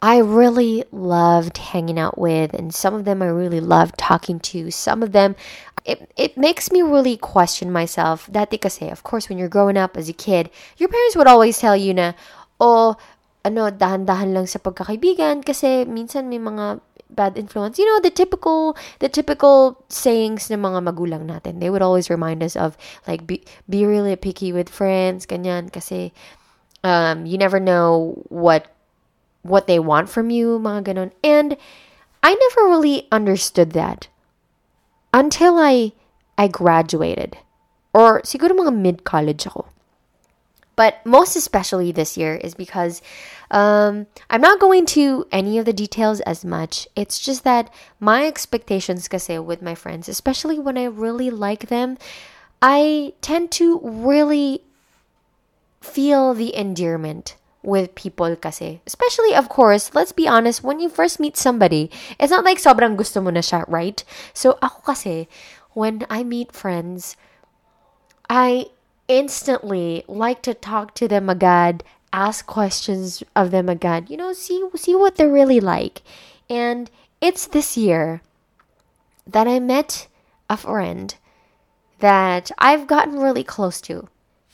I 0.00 0.18
really 0.18 0.84
loved 0.92 1.56
hanging 1.56 1.98
out 1.98 2.18
with, 2.18 2.52
and 2.52 2.74
some 2.74 2.94
of 2.94 3.04
them 3.04 3.22
I 3.22 3.26
really 3.26 3.60
loved 3.60 3.98
talking 3.98 4.38
to. 4.40 4.70
Some 4.70 5.02
of 5.02 5.12
them, 5.12 5.34
it, 5.86 6.10
it 6.16 6.36
makes 6.36 6.70
me 6.74 6.82
really 6.82 7.16
question 7.16 7.70
myself. 7.70 8.26
Dati 8.26 8.60
kasi, 8.60 8.90
of 8.90 9.06
course, 9.06 9.28
when 9.28 9.38
you're 9.38 9.48
growing 9.48 9.78
up 9.78 9.96
as 9.96 10.10
a 10.10 10.12
kid, 10.12 10.50
your 10.76 10.90
parents 10.90 11.16
would 11.16 11.30
always 11.30 11.58
tell 11.58 11.76
you 11.76 11.94
na, 11.94 12.12
oh, 12.60 12.98
ano, 13.46 13.70
dahan-dahan 13.70 14.34
lang 14.34 14.50
sa 14.50 14.58
pagkakaibigan 14.58 15.46
kasi 15.46 15.86
minsan 15.86 16.26
may 16.26 16.42
mga 16.42 16.82
bad 17.10 17.38
influence. 17.38 17.78
You 17.78 17.86
know, 17.86 18.02
the 18.02 18.10
typical 18.10 18.74
the 18.98 19.08
typical 19.08 19.78
sayings 19.86 20.50
ng 20.50 20.58
mga 20.58 20.90
magulang 20.90 21.30
natin. 21.30 21.62
They 21.62 21.70
would 21.70 21.86
always 21.86 22.10
remind 22.10 22.42
us 22.42 22.58
of 22.58 22.74
like 23.06 23.22
be, 23.22 23.46
be 23.70 23.86
really 23.86 24.18
picky 24.18 24.50
with 24.50 24.66
friends, 24.66 25.22
ganyan 25.22 25.70
kasi 25.70 26.10
um, 26.82 27.22
you 27.22 27.38
never 27.38 27.62
know 27.62 28.18
what 28.26 28.66
what 29.46 29.70
they 29.70 29.78
want 29.78 30.10
from 30.10 30.34
you, 30.34 30.58
mga 30.58 30.90
ganon. 30.90 31.14
And 31.22 31.54
I 32.26 32.34
never 32.34 32.66
really 32.66 33.06
understood 33.14 33.70
that 33.78 34.10
until 35.16 35.56
I 35.56 35.96
I 36.36 36.46
graduated. 36.46 37.40
Or 37.96 38.20
siguro 38.20 38.52
mga 38.52 38.76
mid-college 38.76 39.48
ako. 39.48 39.72
But 40.76 41.00
most 41.08 41.32
especially 41.40 41.88
this 41.88 42.20
year 42.20 42.36
is 42.36 42.52
because 42.52 43.00
um, 43.50 44.04
I'm 44.28 44.44
not 44.44 44.60
going 44.60 44.84
to 44.92 45.24
any 45.32 45.56
of 45.56 45.64
the 45.64 45.72
details 45.72 46.20
as 46.28 46.44
much. 46.44 46.86
It's 46.92 47.16
just 47.16 47.48
that 47.48 47.72
my 47.98 48.28
expectations 48.28 49.08
kasi 49.08 49.40
with 49.40 49.64
my 49.64 49.74
friends, 49.74 50.12
especially 50.12 50.60
when 50.60 50.76
I 50.76 50.84
really 50.84 51.32
like 51.32 51.72
them, 51.72 51.96
I 52.60 53.16
tend 53.24 53.48
to 53.56 53.80
really 53.80 54.60
feel 55.80 56.36
the 56.36 56.52
endearment 56.52 57.40
with 57.66 57.98
people 57.98 58.38
kasi. 58.38 58.80
Especially, 58.86 59.34
of 59.34 59.50
course, 59.50 59.90
let's 59.92 60.14
be 60.14 60.30
honest, 60.30 60.62
when 60.62 60.78
you 60.78 60.88
first 60.88 61.18
meet 61.18 61.36
somebody, 61.36 61.90
it's 62.18 62.30
not 62.30 62.46
like 62.46 62.62
sobrang 62.62 62.94
gusto 62.94 63.20
mo 63.20 63.34
na 63.34 63.42
siya, 63.42 63.66
right? 63.66 64.06
So, 64.32 64.54
ako 64.62 64.94
kasi, 64.94 65.26
when 65.74 66.06
I 66.08 66.22
meet 66.22 66.54
friends, 66.54 67.18
I 68.30 68.70
instantly 69.10 70.06
like 70.06 70.46
to 70.46 70.54
talk 70.54 70.94
to 71.02 71.10
them 71.10 71.28
agad, 71.28 71.82
ask 72.14 72.46
questions 72.46 73.26
of 73.34 73.50
them 73.50 73.68
agad, 73.68 74.08
you 74.08 74.16
know, 74.16 74.32
see 74.32 74.62
see 74.78 74.94
what 74.94 75.18
they're 75.18 75.28
really 75.28 75.60
like. 75.60 76.06
And 76.48 76.86
it's 77.20 77.50
this 77.50 77.76
year 77.76 78.22
that 79.26 79.50
I 79.50 79.58
met 79.58 80.06
a 80.48 80.56
friend 80.56 81.10
that 81.98 82.50
I've 82.58 82.86
gotten 82.86 83.18
really 83.18 83.42
close 83.42 83.80
to. 83.90 84.06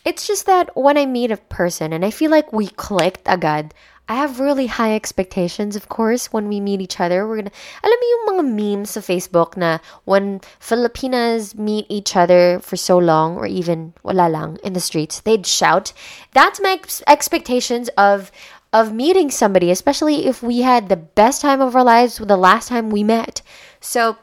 It's 0.04 0.26
just 0.26 0.46
that 0.46 0.74
when 0.76 0.98
I 0.98 1.06
meet 1.06 1.30
a 1.30 1.36
person 1.36 1.92
and 1.92 2.04
I 2.04 2.10
feel 2.10 2.30
like 2.30 2.52
we 2.52 2.68
clicked 2.68 3.22
agad, 3.26 3.72
I 4.08 4.16
have 4.16 4.40
really 4.40 4.66
high 4.66 4.94
expectations, 4.94 5.76
of 5.76 5.88
course, 5.88 6.32
when 6.32 6.48
we 6.48 6.58
meet 6.58 6.80
each 6.80 6.98
other. 6.98 7.26
We're 7.26 7.36
gonna, 7.36 7.54
alam 7.82 7.96
mo 7.96 8.06
yung 8.10 8.26
mga 8.28 8.44
memes 8.50 8.90
sa 8.90 9.00
Facebook 9.00 9.56
na 9.56 9.78
when 10.04 10.42
Filipinas 10.58 11.54
meet 11.54 11.86
each 11.88 12.16
other 12.16 12.58
for 12.60 12.76
so 12.76 12.98
long 12.98 13.36
or 13.38 13.46
even 13.46 13.94
wala 14.02 14.28
lang 14.28 14.58
in 14.64 14.72
the 14.74 14.82
streets, 14.82 15.20
they'd 15.20 15.46
shout. 15.46 15.92
That's 16.34 16.60
my 16.60 16.76
ex- 16.82 17.02
expectations 17.06 17.88
of 17.96 18.32
of 18.72 18.92
meeting 18.92 19.30
somebody, 19.30 19.70
especially 19.70 20.26
if 20.26 20.42
we 20.42 20.62
had 20.64 20.88
the 20.88 20.96
best 20.96 21.40
time 21.40 21.60
of 21.60 21.76
our 21.76 21.84
lives 21.84 22.18
with 22.18 22.28
the 22.28 22.40
last 22.40 22.68
time 22.68 22.88
we 22.88 23.04
met. 23.04 23.42
So, 23.80 24.16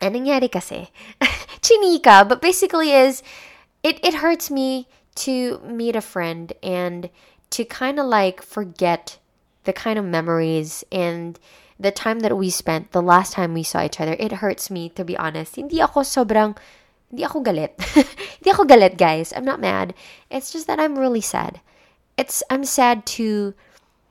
anong 0.00 0.26
nangyari 0.26 0.50
kasi? 0.50 0.88
Chinika, 1.64 2.26
but 2.26 2.40
basically 2.40 2.90
is 2.96 3.22
it, 3.82 4.02
it 4.04 4.14
hurts 4.14 4.50
me 4.50 4.88
to 5.14 5.60
meet 5.60 5.96
a 5.96 6.00
friend 6.00 6.52
and 6.62 7.10
to 7.50 7.64
kind 7.64 7.98
of 7.98 8.06
like 8.06 8.42
forget 8.42 9.18
the 9.64 9.72
kind 9.72 9.98
of 9.98 10.04
memories 10.04 10.84
and 10.90 11.38
the 11.78 11.90
time 11.90 12.20
that 12.20 12.36
we 12.36 12.48
spent 12.48 12.92
the 12.92 13.02
last 13.02 13.32
time 13.32 13.54
we 13.54 13.62
saw 13.62 13.84
each 13.84 14.00
other. 14.00 14.16
It 14.18 14.32
hurts 14.32 14.70
me 14.70 14.88
to 14.90 15.04
be 15.04 15.16
honest. 15.16 15.56
Hindi 15.56 15.82
ako 15.82 16.00
sobrang 16.00 16.56
hindi 17.10 17.24
ako 17.24 17.42
galit. 17.42 17.76
hindi 18.40 18.50
ako 18.50 18.64
galit, 18.64 18.96
guys. 18.96 19.32
I'm 19.36 19.44
not 19.44 19.60
mad. 19.60 19.92
It's 20.30 20.50
just 20.50 20.66
that 20.66 20.80
I'm 20.80 20.98
really 20.98 21.20
sad. 21.20 21.60
It's 22.16 22.42
I'm 22.48 22.64
sad 22.64 23.04
to 23.18 23.54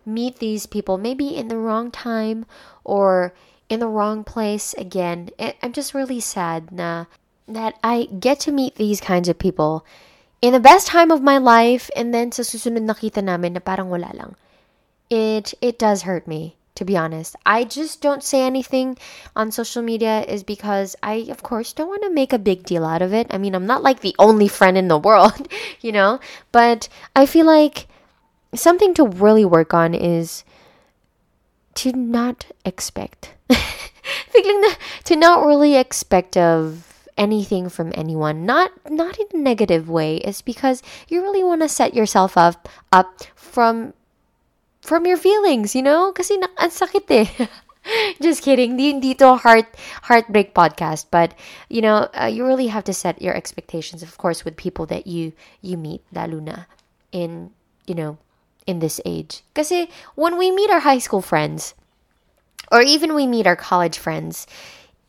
meet 0.05 0.37
these 0.37 0.65
people 0.65 0.97
maybe 0.97 1.35
in 1.35 1.47
the 1.47 1.57
wrong 1.57 1.89
time 1.89 2.45
or 2.83 3.33
in 3.69 3.79
the 3.79 3.87
wrong 3.87 4.23
place 4.23 4.73
again. 4.77 5.29
I'm 5.39 5.73
just 5.73 5.93
really 5.93 6.19
sad 6.19 6.71
na 6.71 7.05
that 7.47 7.75
I 7.83 8.07
get 8.19 8.39
to 8.41 8.51
meet 8.51 8.75
these 8.75 9.01
kinds 9.01 9.29
of 9.29 9.39
people 9.39 9.85
in 10.41 10.53
the 10.53 10.59
best 10.59 10.87
time 10.87 11.11
of 11.11 11.21
my 11.21 11.37
life 11.37 11.89
and 11.95 12.13
then 12.13 12.31
sa 12.31 12.41
susunod 12.41 12.85
nakita 12.85 13.23
namin 13.23 13.53
na 13.53 13.61
parang 13.61 13.89
wala 13.89 14.09
lang. 14.13 14.35
It 15.09 15.53
it 15.61 15.77
does 15.77 16.03
hurt 16.03 16.25
me 16.25 16.57
to 16.75 16.85
be 16.85 16.97
honest. 16.97 17.35
I 17.45 17.63
just 17.63 18.01
don't 18.01 18.23
say 18.23 18.41
anything 18.41 18.97
on 19.35 19.51
social 19.51 19.83
media 19.83 20.23
is 20.25 20.41
because 20.41 20.95
I 21.03 21.29
of 21.29 21.43
course 21.43 21.73
don't 21.73 21.89
want 21.91 22.01
to 22.03 22.09
make 22.09 22.33
a 22.33 22.41
big 22.41 22.63
deal 22.63 22.85
out 22.85 23.01
of 23.01 23.13
it. 23.13 23.27
I 23.29 23.37
mean, 23.37 23.53
I'm 23.53 23.67
not 23.67 23.83
like 23.83 23.99
the 23.99 24.15
only 24.17 24.47
friend 24.47 24.77
in 24.77 24.87
the 24.87 24.97
world, 24.97 25.47
you 25.81 25.91
know, 25.91 26.19
but 26.51 26.89
I 27.15 27.25
feel 27.25 27.45
like 27.45 27.87
something 28.55 28.93
to 28.95 29.05
really 29.05 29.45
work 29.45 29.73
on 29.73 29.93
is 29.93 30.43
to 31.75 31.93
not 31.93 32.47
expect 32.65 33.31
to 35.05 35.15
not 35.15 35.45
really 35.45 35.75
expect 35.75 36.35
of 36.35 36.90
anything 37.17 37.69
from 37.69 37.91
anyone 37.95 38.45
not 38.45 38.71
not 38.89 39.17
in 39.19 39.27
a 39.33 39.37
negative 39.37 39.89
way. 39.89 40.17
Is 40.17 40.41
because 40.41 40.81
you 41.07 41.21
really 41.21 41.43
want 41.43 41.61
to 41.61 41.69
set 41.69 41.93
yourself 41.93 42.37
up 42.37 42.69
up 42.91 43.23
from 43.35 43.93
from 44.81 45.05
your 45.05 45.17
feelings 45.17 45.75
you 45.75 45.81
know? 45.81 46.11
Kasi 46.11 46.37
na, 46.37 46.47
ang 46.57 46.71
sakit 46.71 47.05
eh. 47.11 47.27
Just 48.21 48.43
kidding. 48.43 48.77
Hindi 48.77 49.17
heart 49.17 49.65
heartbreak 50.03 50.53
podcast. 50.53 51.07
But 51.09 51.33
you 51.69 51.81
know 51.81 52.09
uh, 52.13 52.29
you 52.29 52.45
really 52.45 52.67
have 52.67 52.85
to 52.85 52.93
set 52.93 53.21
your 53.21 53.33
expectations 53.33 54.03
of 54.03 54.17
course 54.17 54.45
with 54.45 54.55
people 54.55 54.85
that 54.87 55.07
you 55.07 55.33
you 55.61 55.77
meet 55.77 56.01
lalo 56.13 56.39
na 56.39 56.69
in 57.11 57.51
you 57.87 57.95
know 57.95 58.17
in 58.67 58.79
this 58.79 59.01
age. 59.05 59.43
Kasi 59.53 59.89
when 60.15 60.37
we 60.37 60.51
meet 60.51 60.69
our 60.69 60.81
high 60.81 61.01
school 61.01 61.21
friends 61.21 61.73
or 62.71 62.81
even 62.81 63.13
we 63.13 63.27
meet 63.27 63.47
our 63.47 63.57
college 63.57 63.97
friends 63.97 64.47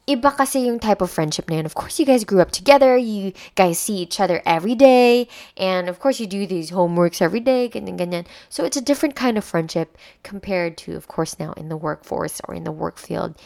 iba 0.09 0.35
kasi 0.35 0.66
yung 0.66 0.78
type 0.78 1.00
of 1.00 1.11
friendship 1.11 1.49
na 1.49 1.56
yun. 1.56 1.66
Of 1.66 1.75
course, 1.75 1.99
you 1.99 2.06
guys 2.06 2.25
grew 2.25 2.40
up 2.40 2.50
together. 2.50 2.97
You 2.97 3.32
guys 3.54 3.78
see 3.78 3.94
each 3.94 4.18
other 4.18 4.42
every 4.44 4.75
day. 4.75 5.28
And 5.56 5.88
of 5.88 6.00
course, 6.00 6.18
you 6.18 6.26
do 6.26 6.47
these 6.47 6.71
homeworks 6.71 7.23
every 7.23 7.40
day. 7.40 7.68
Ganyan, 7.68 7.99
ganyan. 7.99 8.26
So 8.49 8.64
it's 8.64 8.76
a 8.76 8.82
different 8.82 9.14
kind 9.14 9.38
of 9.38 9.44
friendship 9.44 9.97
compared 10.23 10.76
to, 10.78 10.97
of 10.97 11.06
course, 11.06 11.38
now 11.38 11.52
in 11.54 11.68
the 11.68 11.76
workforce 11.76 12.40
or 12.49 12.54
in 12.54 12.64
the 12.64 12.73
work 12.73 12.99
field. 12.99 13.38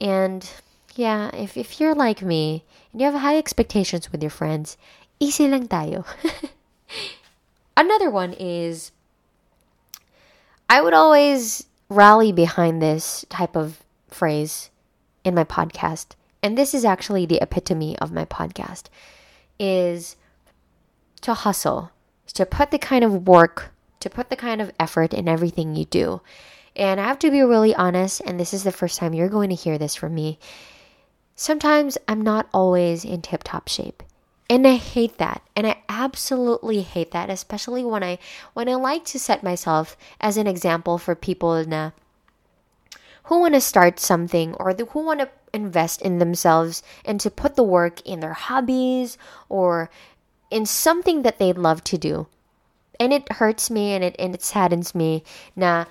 And 0.00 0.44
yeah, 0.94 1.34
if, 1.34 1.56
if 1.56 1.80
you're 1.80 1.94
like 1.94 2.20
me 2.20 2.64
and 2.92 3.00
you 3.00 3.06
have 3.10 3.20
high 3.20 3.38
expectations 3.38 4.12
with 4.12 4.22
your 4.22 4.30
friends, 4.30 4.76
easy 5.18 5.48
lang 5.48 5.68
tayo. 5.68 6.04
Another 7.76 8.10
one 8.10 8.34
is 8.34 8.92
I 10.68 10.80
would 10.80 10.94
always 10.94 11.66
rally 11.88 12.32
behind 12.32 12.82
this 12.82 13.24
type 13.28 13.56
of 13.56 13.80
phrase 14.08 14.70
in 15.26 15.34
my 15.34 15.44
podcast, 15.44 16.14
and 16.42 16.56
this 16.56 16.72
is 16.72 16.84
actually 16.84 17.26
the 17.26 17.42
epitome 17.42 17.98
of 17.98 18.12
my 18.12 18.24
podcast, 18.24 18.84
is 19.58 20.16
to 21.20 21.34
hustle, 21.34 21.90
to 22.32 22.46
put 22.46 22.70
the 22.70 22.78
kind 22.78 23.04
of 23.04 23.26
work, 23.26 23.72
to 23.98 24.08
put 24.08 24.30
the 24.30 24.36
kind 24.36 24.62
of 24.62 24.72
effort 24.78 25.12
in 25.12 25.28
everything 25.28 25.74
you 25.74 25.84
do. 25.84 26.20
And 26.76 27.00
I 27.00 27.04
have 27.08 27.18
to 27.20 27.30
be 27.30 27.42
really 27.42 27.74
honest, 27.74 28.22
and 28.24 28.38
this 28.38 28.54
is 28.54 28.62
the 28.62 28.70
first 28.70 28.98
time 28.98 29.14
you're 29.14 29.28
going 29.28 29.48
to 29.48 29.56
hear 29.56 29.78
this 29.78 29.96
from 29.96 30.14
me. 30.14 30.38
Sometimes 31.34 31.98
I'm 32.06 32.22
not 32.22 32.48
always 32.54 33.04
in 33.04 33.20
tip 33.22 33.42
top 33.42 33.68
shape. 33.68 34.02
And 34.48 34.64
I 34.64 34.76
hate 34.76 35.18
that. 35.18 35.42
And 35.56 35.66
I 35.66 35.82
absolutely 35.88 36.82
hate 36.82 37.10
that, 37.10 37.30
especially 37.30 37.84
when 37.84 38.04
I 38.04 38.18
when 38.54 38.68
I 38.68 38.76
like 38.76 39.04
to 39.06 39.18
set 39.18 39.42
myself 39.42 39.96
as 40.20 40.36
an 40.36 40.46
example 40.46 40.98
for 40.98 41.16
people 41.16 41.64
na 41.66 41.90
who 43.26 43.40
want 43.40 43.54
to 43.54 43.60
start 43.60 43.98
something 43.98 44.54
or 44.54 44.72
the, 44.72 44.86
who 44.86 45.04
want 45.04 45.20
to 45.20 45.28
invest 45.52 46.02
in 46.02 46.18
themselves 46.18 46.82
and 47.04 47.20
to 47.20 47.30
put 47.30 47.56
the 47.56 47.62
work 47.62 48.00
in 48.02 48.20
their 48.20 48.34
hobbies 48.34 49.18
or 49.48 49.90
in 50.50 50.64
something 50.66 51.22
that 51.22 51.38
they 51.38 51.52
love 51.52 51.82
to 51.84 51.98
do. 51.98 52.26
And 52.98 53.12
it 53.12 53.30
hurts 53.32 53.70
me 53.70 53.92
and 53.92 54.02
it 54.02 54.16
and 54.18 54.34
it 54.34 54.42
saddens 54.42 54.94
me 54.94 55.22
na 55.54 55.84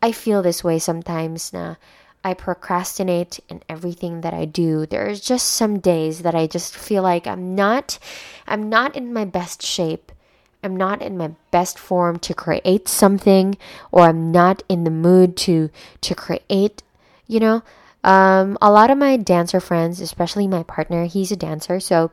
I 0.00 0.12
feel 0.12 0.42
this 0.42 0.62
way 0.62 0.78
sometimes 0.78 1.52
na 1.52 1.74
I 2.22 2.34
procrastinate 2.34 3.40
in 3.48 3.62
everything 3.68 4.20
that 4.20 4.32
I 4.32 4.44
do. 4.44 4.86
There's 4.86 5.20
just 5.20 5.48
some 5.48 5.80
days 5.80 6.22
that 6.22 6.36
I 6.36 6.46
just 6.46 6.76
feel 6.76 7.02
like 7.02 7.26
I'm 7.26 7.56
not 7.56 7.98
I'm 8.46 8.68
not 8.68 8.94
in 8.94 9.12
my 9.12 9.24
best 9.24 9.62
shape 9.62 10.12
I'm 10.62 10.76
not 10.76 11.02
in 11.02 11.18
my 11.18 11.32
best 11.50 11.78
form 11.78 12.18
to 12.20 12.34
create 12.34 12.88
something 12.88 13.56
or 13.90 14.02
I'm 14.04 14.30
not 14.30 14.62
in 14.68 14.84
the 14.84 14.90
mood 14.90 15.36
to 15.48 15.70
to 16.00 16.14
create, 16.14 16.82
you 17.26 17.40
know. 17.40 17.62
Um, 18.04 18.58
a 18.60 18.70
lot 18.70 18.90
of 18.90 18.98
my 18.98 19.16
dancer 19.16 19.60
friends, 19.60 20.00
especially 20.00 20.48
my 20.48 20.64
partner, 20.64 21.04
he's 21.04 21.30
a 21.30 21.36
dancer, 21.36 21.78
so 21.78 22.10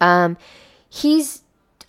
um, 0.00 0.36
he's 0.88 1.42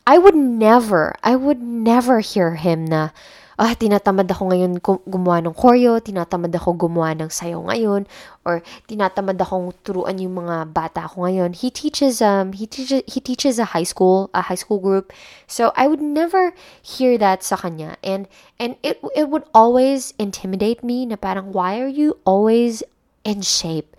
I 0.08 0.18
would 0.18 0.36
never, 0.36 1.16
I 1.22 1.36
would 1.36 1.62
never 1.62 2.22
hear 2.22 2.56
him 2.56 2.86
na 2.86 3.10
ah, 3.58 3.74
tinatamad 3.74 4.30
ako 4.30 4.54
ngayon 4.54 4.78
gumawa 5.10 5.42
ng 5.42 5.58
choreo, 5.58 5.98
tinatamad 5.98 6.54
ako 6.54 6.78
gumawa 6.78 7.18
ng 7.18 7.34
sayaw 7.34 7.58
ngayon, 7.66 8.06
or 8.46 8.62
tinatamad 8.86 9.34
akong 9.42 9.74
turuan 9.82 10.22
yung 10.22 10.46
mga 10.46 10.70
bata 10.70 11.10
ko 11.10 11.26
ngayon. 11.26 11.58
He 11.58 11.74
teaches, 11.74 12.22
um, 12.22 12.54
he 12.54 12.70
teaches, 12.70 13.02
he 13.10 13.18
teaches 13.18 13.58
a 13.58 13.74
high 13.74 13.86
school, 13.86 14.30
a 14.38 14.46
high 14.46 14.62
school 14.62 14.78
group. 14.78 15.10
So 15.50 15.74
I 15.74 15.90
would 15.90 16.06
never 16.06 16.54
hear 16.86 17.18
that 17.18 17.42
sa 17.42 17.58
kanya. 17.58 17.98
And, 18.06 18.30
and 18.62 18.78
it, 18.86 19.02
it 19.18 19.34
would 19.34 19.50
always 19.58 20.14
intimidate 20.22 20.86
me 20.86 21.10
na 21.10 21.18
parang, 21.18 21.50
why 21.50 21.82
are 21.82 21.90
you 21.90 22.22
always 22.30 22.86
in 23.26 23.42
shape? 23.42 23.98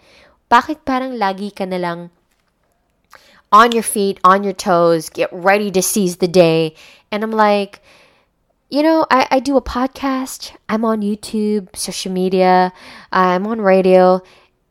Bakit 0.55 0.87
parang 0.87 1.19
lagi 1.19 1.51
ka 1.51 1.67
na 1.67 1.83
lang 1.83 2.15
on 3.51 3.75
your 3.75 3.83
feet, 3.83 4.23
on 4.23 4.47
your 4.47 4.55
toes, 4.55 5.11
get 5.11 5.29
ready 5.35 5.75
to 5.75 5.83
seize 5.83 6.23
the 6.23 6.31
day? 6.31 6.79
And 7.11 7.27
I'm 7.27 7.35
like, 7.35 7.83
you 8.69 8.83
know, 8.83 9.07
I, 9.11 9.27
I 9.31 9.41
do 9.41 9.57
a 9.57 9.63
podcast, 9.63 10.53
I'm 10.69 10.85
on 10.85 11.01
YouTube, 11.01 11.75
social 11.75 12.13
media, 12.13 12.73
I'm 13.11 13.47
on 13.47 13.61
radio, 13.61 14.21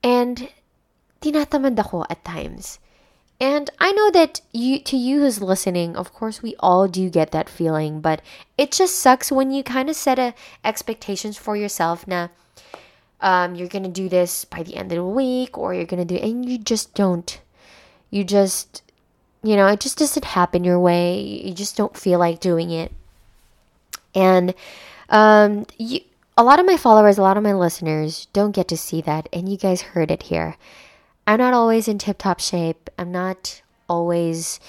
and 0.04 0.50
tinatamad 1.22 1.80
ako 1.80 2.06
at 2.10 2.24
times. 2.24 2.80
And 3.40 3.70
I 3.80 3.92
know 3.92 4.10
that 4.12 4.42
you 4.52 4.80
to 4.82 4.98
you 4.98 5.22
who's 5.22 5.42
listening, 5.42 5.96
of 5.96 6.14
course 6.14 6.42
we 6.42 6.56
all 6.60 6.88
do 6.88 7.10
get 7.10 7.32
that 7.32 7.50
feeling, 7.50 8.02
but 8.02 8.22
it 8.58 8.72
just 8.72 8.98
sucks 8.98 9.32
when 9.32 9.52
you 9.52 9.64
kind 9.64 9.90
of 9.90 9.96
set 9.96 10.18
a 10.18 10.34
expectations 10.66 11.38
for 11.38 11.56
yourself 11.56 12.08
na 12.08 12.30
um, 13.22 13.54
you're 13.54 13.70
gonna 13.70 13.90
do 13.90 14.10
this 14.10 14.46
by 14.46 14.64
the 14.64 14.76
end 14.76 14.92
of 14.92 14.98
the 14.98 15.06
week 15.06 15.58
or 15.58 15.74
you're 15.74 15.86
gonna 15.86 16.06
do 16.06 16.18
and 16.18 16.50
you 16.50 16.58
just 16.58 16.94
don't. 16.94 17.42
You 18.10 18.24
just 18.24 18.82
you 19.44 19.56
know, 19.56 19.68
it 19.68 19.80
just 19.80 19.98
doesn't 19.98 20.26
happen 20.26 20.64
your 20.64 20.80
way. 20.80 21.22
You 21.22 21.54
just 21.54 21.78
don't 21.78 21.96
feel 21.96 22.18
like 22.18 22.40
doing 22.40 22.72
it. 22.72 22.92
And 24.16 24.54
um, 25.10 25.66
you, 25.78 26.02
a 26.38 26.44
lot 26.44 26.60
of 26.60 26.66
my 26.66 26.78
followers, 26.78 27.18
a 27.18 27.22
lot 27.22 27.38
of 27.38 27.44
my 27.44 27.54
listeners 27.54 28.28
don't 28.34 28.56
get 28.56 28.68
to 28.70 28.78
see 28.78 29.02
that, 29.02 29.28
and 29.34 29.50
you 29.50 29.58
guys 29.58 29.82
heard 29.82 30.12
it 30.12 30.24
here. 30.24 30.56
I'm 31.26 31.40
not 31.40 31.54
always 31.54 31.88
in 31.88 31.98
tip 31.98 32.20
top 32.20 32.40
shape. 32.40 32.90
I'm 32.98 33.12
not 33.12 33.62
always 33.90 34.60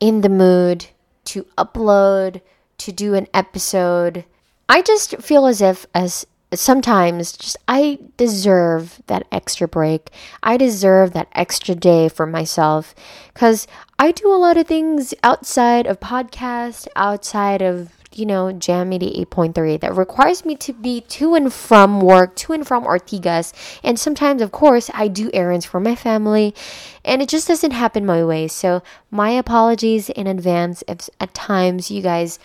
in 0.00 0.20
the 0.20 0.28
mood 0.28 0.86
to 1.26 1.44
upload, 1.56 2.40
to 2.78 2.92
do 2.92 3.14
an 3.14 3.26
episode. 3.34 4.24
I 4.68 4.82
just 4.82 5.16
feel 5.18 5.46
as 5.46 5.60
if, 5.60 5.86
as 5.94 6.26
sometimes, 6.54 7.32
just 7.32 7.56
I 7.66 7.98
deserve 8.16 9.02
that 9.06 9.26
extra 9.30 9.68
break. 9.68 10.10
I 10.42 10.56
deserve 10.56 11.12
that 11.12 11.28
extra 11.32 11.74
day 11.74 12.08
for 12.08 12.26
myself 12.26 12.94
because 13.34 13.66
I 13.98 14.12
do 14.12 14.32
a 14.32 14.38
lot 14.38 14.56
of 14.56 14.66
things 14.66 15.12
outside 15.22 15.86
of 15.86 16.00
podcast, 16.00 16.88
outside 16.96 17.60
of 17.60 17.92
you 18.18 18.26
know, 18.26 18.52
Jam 18.52 18.90
88.3 18.90 19.80
that 19.80 19.94
requires 19.94 20.44
me 20.44 20.56
to 20.56 20.72
be 20.72 21.00
to 21.02 21.34
and 21.34 21.52
from 21.52 22.00
work, 22.00 22.34
to 22.36 22.52
and 22.52 22.66
from 22.66 22.84
Ortigas. 22.84 23.52
And 23.82 23.98
sometimes, 23.98 24.42
of 24.42 24.52
course, 24.52 24.90
I 24.92 25.08
do 25.08 25.30
errands 25.32 25.64
for 25.64 25.80
my 25.80 25.94
family 25.94 26.54
and 27.04 27.22
it 27.22 27.28
just 27.28 27.48
doesn't 27.48 27.70
happen 27.70 28.04
my 28.04 28.24
way. 28.24 28.48
So, 28.48 28.82
my 29.10 29.30
apologies 29.30 30.10
in 30.10 30.26
advance 30.26 30.82
if 30.88 31.08
at 31.20 31.32
times 31.32 31.90
you 31.90 32.02
guys 32.02 32.38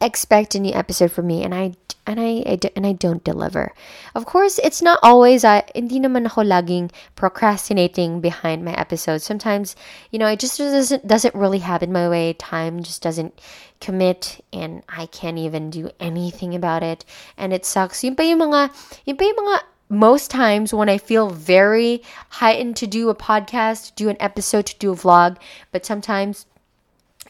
expect 0.00 0.54
a 0.54 0.60
new 0.60 0.72
episode 0.72 1.12
from 1.12 1.26
me 1.26 1.42
and 1.42 1.54
I 1.54 1.74
and 2.06 2.18
I, 2.18 2.42
I 2.46 2.58
and 2.74 2.86
I 2.86 2.92
don't 2.92 3.22
deliver. 3.22 3.72
Of 4.14 4.24
course, 4.24 4.58
it's 4.58 4.80
not 4.80 4.98
always 5.02 5.44
I 5.44 5.64
hindi 5.74 6.00
naman 6.00 6.26
ako 6.26 6.42
laging 6.42 6.90
procrastinating 7.14 8.20
behind 8.20 8.64
my 8.64 8.72
episodes. 8.72 9.24
Sometimes, 9.24 9.76
you 10.10 10.18
know, 10.18 10.26
it 10.26 10.40
just 10.40 10.56
doesn't 10.58 11.06
doesn't 11.06 11.34
really 11.34 11.60
happen 11.60 11.92
my 11.92 12.08
way. 12.08 12.32
Time 12.32 12.82
just 12.82 13.02
doesn't 13.02 13.38
commit 13.80 14.42
and 14.52 14.82
I 14.88 15.06
can't 15.06 15.38
even 15.38 15.70
do 15.70 15.90
anything 16.00 16.54
about 16.54 16.82
it 16.82 17.04
and 17.36 17.52
it 17.52 17.66
sucks. 17.66 18.02
Yun 18.02 18.16
pa 18.16 18.24
yung 18.24 18.40
mga 18.40 18.72
yun 19.04 19.16
pa 19.16 19.24
yung 19.24 19.40
mga 19.44 19.58
most 19.88 20.30
times 20.30 20.72
when 20.72 20.88
I 20.88 20.98
feel 20.98 21.30
very 21.30 22.02
heightened 22.40 22.76
to 22.76 22.86
do 22.86 23.08
a 23.08 23.14
podcast, 23.14 23.94
do 23.96 24.08
an 24.08 24.16
episode, 24.20 24.66
to 24.66 24.76
do 24.76 24.92
a 24.92 24.96
vlog, 24.96 25.36
but 25.72 25.86
sometimes 25.86 26.46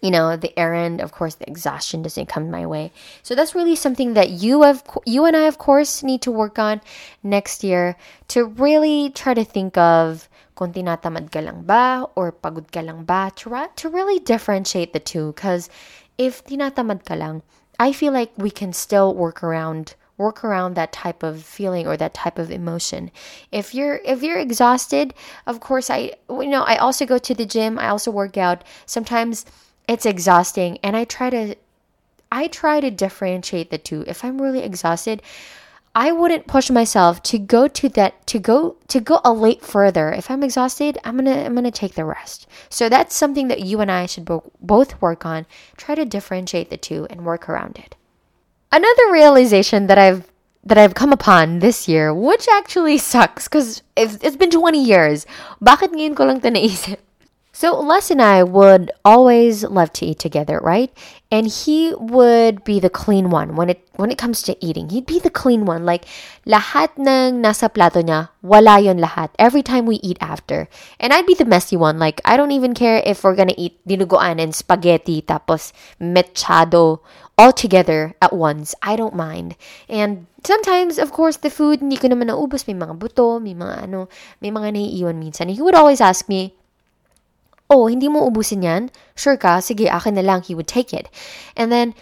you 0.03 0.11
know 0.11 0.37
the 0.37 0.57
errand 0.59 1.01
of 1.01 1.13
course 1.13 1.37
the 1.37 1.49
exhaustion 1.49 2.03
doesn't 2.03 2.27
come 2.27 2.51
my 2.51 2.67
way. 2.67 2.93
So 3.23 3.35
that's 3.35 3.55
really 3.55 3.77
something 3.77 4.15
that 4.15 4.31
you 4.31 4.63
have 4.63 4.83
you 5.07 5.25
and 5.25 5.37
i 5.37 5.47
of 5.47 5.59
course 5.59 6.03
need 6.03 6.23
to 6.23 6.31
work 6.31 6.59
on 6.59 6.81
next 7.23 7.65
year 7.65 7.97
to 8.29 8.45
really 8.45 9.11
try 9.11 9.35
to 9.35 9.45
think 9.45 9.77
of 9.77 10.29
kung 10.55 10.73
tinatamad 10.73 11.31
ka 11.31 11.39
lang 11.39 11.63
ba 11.63 12.07
or 12.19 12.33
pagod 12.33 12.71
ka 12.75 12.83
lang 12.83 13.05
ba 13.05 13.31
to, 13.37 13.55
to 13.77 13.89
really 13.89 14.19
differentiate 14.19 14.93
the 14.93 14.99
two. 14.99 15.31
Because 15.33 15.71
if 16.19 16.45
tinatamad 16.45 17.07
ka 17.07 17.15
lang 17.15 17.43
i 17.79 17.93
feel 17.93 18.13
like 18.13 18.33
we 18.37 18.51
can 18.51 18.73
still 18.73 19.15
work 19.15 19.43
around 19.43 19.95
work 20.19 20.43
around 20.43 20.75
that 20.75 20.91
type 20.91 21.23
of 21.23 21.45
feeling 21.45 21.87
or 21.87 21.97
that 21.97 22.13
type 22.13 22.41
of 22.41 22.51
emotion. 22.51 23.09
If 23.53 23.73
you're 23.73 24.01
if 24.05 24.21
you're 24.21 24.39
exhausted 24.43 25.15
of 25.47 25.61
course 25.61 25.89
i 25.91 26.13
you 26.29 26.51
know 26.51 26.63
i 26.67 26.77
also 26.77 27.07
go 27.07 27.19
to 27.19 27.35
the 27.35 27.47
gym. 27.47 27.79
I 27.79 27.89
also 27.89 28.11
work 28.11 28.37
out. 28.37 28.65
Sometimes 28.85 29.47
it's 29.89 30.07
exhausting 30.07 30.79
and 30.85 30.97
I 30.97 31.05
try 31.05 31.31
to 31.31 31.57
I 32.31 32.47
try 32.47 32.81
to 32.81 32.91
differentiate 32.91 33.71
the 33.71 33.79
two. 33.79 34.05
If 34.07 34.23
I'm 34.23 34.41
really 34.41 34.61
exhausted, 34.61 35.23
I 35.95 36.13
wouldn't 36.13 36.47
push 36.47 36.71
myself 36.71 37.23
to 37.25 37.39
go 37.39 37.67
to 37.67 37.89
that 37.91 38.27
to 38.29 38.39
go 38.39 38.77
to 38.89 39.01
go 39.01 39.21
a 39.25 39.33
late 39.33 39.63
further. 39.63 40.13
If 40.13 40.31
I'm 40.31 40.43
exhausted, 40.45 40.99
I'm 41.03 41.25
to 41.25 41.47
I'm 41.47 41.57
to 41.57 41.71
take 41.71 41.95
the 41.95 42.05
rest. 42.05 42.47
So 42.69 42.89
that's 42.89 43.17
something 43.17 43.49
that 43.49 43.63
you 43.63 43.81
and 43.81 43.91
I 43.91 44.07
should 44.07 44.27
bo- 44.27 44.53
both 44.61 45.01
work 45.01 45.25
on. 45.25 45.47
Try 45.77 45.95
to 45.95 46.05
differentiate 46.05 46.69
the 46.69 46.77
two 46.77 47.07
and 47.09 47.25
work 47.25 47.49
around 47.49 47.79
it. 47.79 47.97
Another 48.71 49.11
realization 49.11 49.87
that 49.87 49.99
I've 49.99 50.31
that 50.65 50.77
I've 50.77 50.95
come 50.95 51.13
upon 51.13 51.61
this 51.61 51.89
year, 51.89 52.13
which 52.13 52.47
actually 52.53 52.99
sucks 52.99 53.49
because 53.49 53.83
it's 53.97 54.23
it's 54.23 54.37
been 54.37 54.51
20 54.51 54.85
years. 54.85 55.25
Bakit 55.65 55.97
ngayon 55.97 56.15
ko 56.15 56.27
lang 56.27 56.41
naisip? 56.45 57.01
So 57.59 57.75
Les 57.75 58.07
and 58.15 58.23
I 58.23 58.47
would 58.47 58.95
always 59.05 59.67
love 59.67 59.91
to 59.99 60.07
eat 60.07 60.23
together, 60.23 60.63
right? 60.63 60.95
And 61.27 61.51
he 61.51 61.91
would 61.99 62.63
be 62.63 62.79
the 62.79 62.87
clean 62.87 63.35
one 63.35 63.59
when 63.59 63.67
it 63.67 63.83
when 63.99 64.15
it 64.15 64.17
comes 64.17 64.47
to 64.47 64.55
eating. 64.63 64.95
He'd 64.95 65.11
be 65.11 65.19
the 65.19 65.27
clean 65.27 65.67
one. 65.67 65.83
Like 65.83 66.07
lahat 66.47 66.95
ng 66.95 67.43
nasa 67.43 67.67
plato 67.67 67.99
niya, 67.99 68.31
wala 68.47 68.79
yon 68.79 69.03
lahat. 69.03 69.35
Every 69.43 69.67
time 69.67 69.91
we 69.91 69.99
eat 70.07 70.23
after. 70.23 70.71
And 71.03 71.11
I'd 71.11 71.27
be 71.27 71.35
the 71.35 71.51
messy 71.51 71.75
one. 71.75 71.99
Like 71.99 72.23
I 72.23 72.39
don't 72.39 72.55
even 72.55 72.79
care 72.79 73.03
if 73.03 73.27
we're 73.27 73.35
gonna 73.35 73.59
eat 73.59 73.83
dinuguan 73.83 74.39
and 74.39 74.55
spaghetti 74.55 75.27
tapos 75.27 75.75
mechado 75.99 77.03
all 77.35 77.51
together 77.51 78.15
at 78.23 78.31
once. 78.31 78.79
I 78.87 78.95
don't 78.95 79.19
mind. 79.19 79.59
And 79.91 80.31
sometimes, 80.47 80.95
of 80.95 81.11
course, 81.11 81.43
the 81.43 81.51
food 81.51 81.83
hindi 81.83 81.99
ko 81.99 82.07
naman 82.07 82.31
naubos. 82.31 82.71
May 82.71 82.79
mga 82.79 83.03
buto, 83.03 83.43
may 83.43 83.59
mga 83.59 83.91
ano, 83.91 84.07
may 84.39 84.55
mga 84.55 84.79
naiiwan 84.79 85.19
minsan. 85.19 85.51
And 85.51 85.59
he 85.59 85.63
would 85.63 85.75
always 85.75 85.99
ask 85.99 86.31
me, 86.31 86.55
oh, 87.69 87.87
hindi 87.87 88.09
mo 88.09 88.25
ubusin 88.25 88.65
yan? 88.65 88.83
Sure 89.13 89.37
ka? 89.37 89.61
Sige, 89.61 89.93
akin 89.93 90.17
na 90.17 90.25
lang. 90.25 90.41
He 90.41 90.57
would 90.57 90.69
take 90.69 90.97
it. 90.97 91.13
And 91.53 91.69
then, 91.69 91.93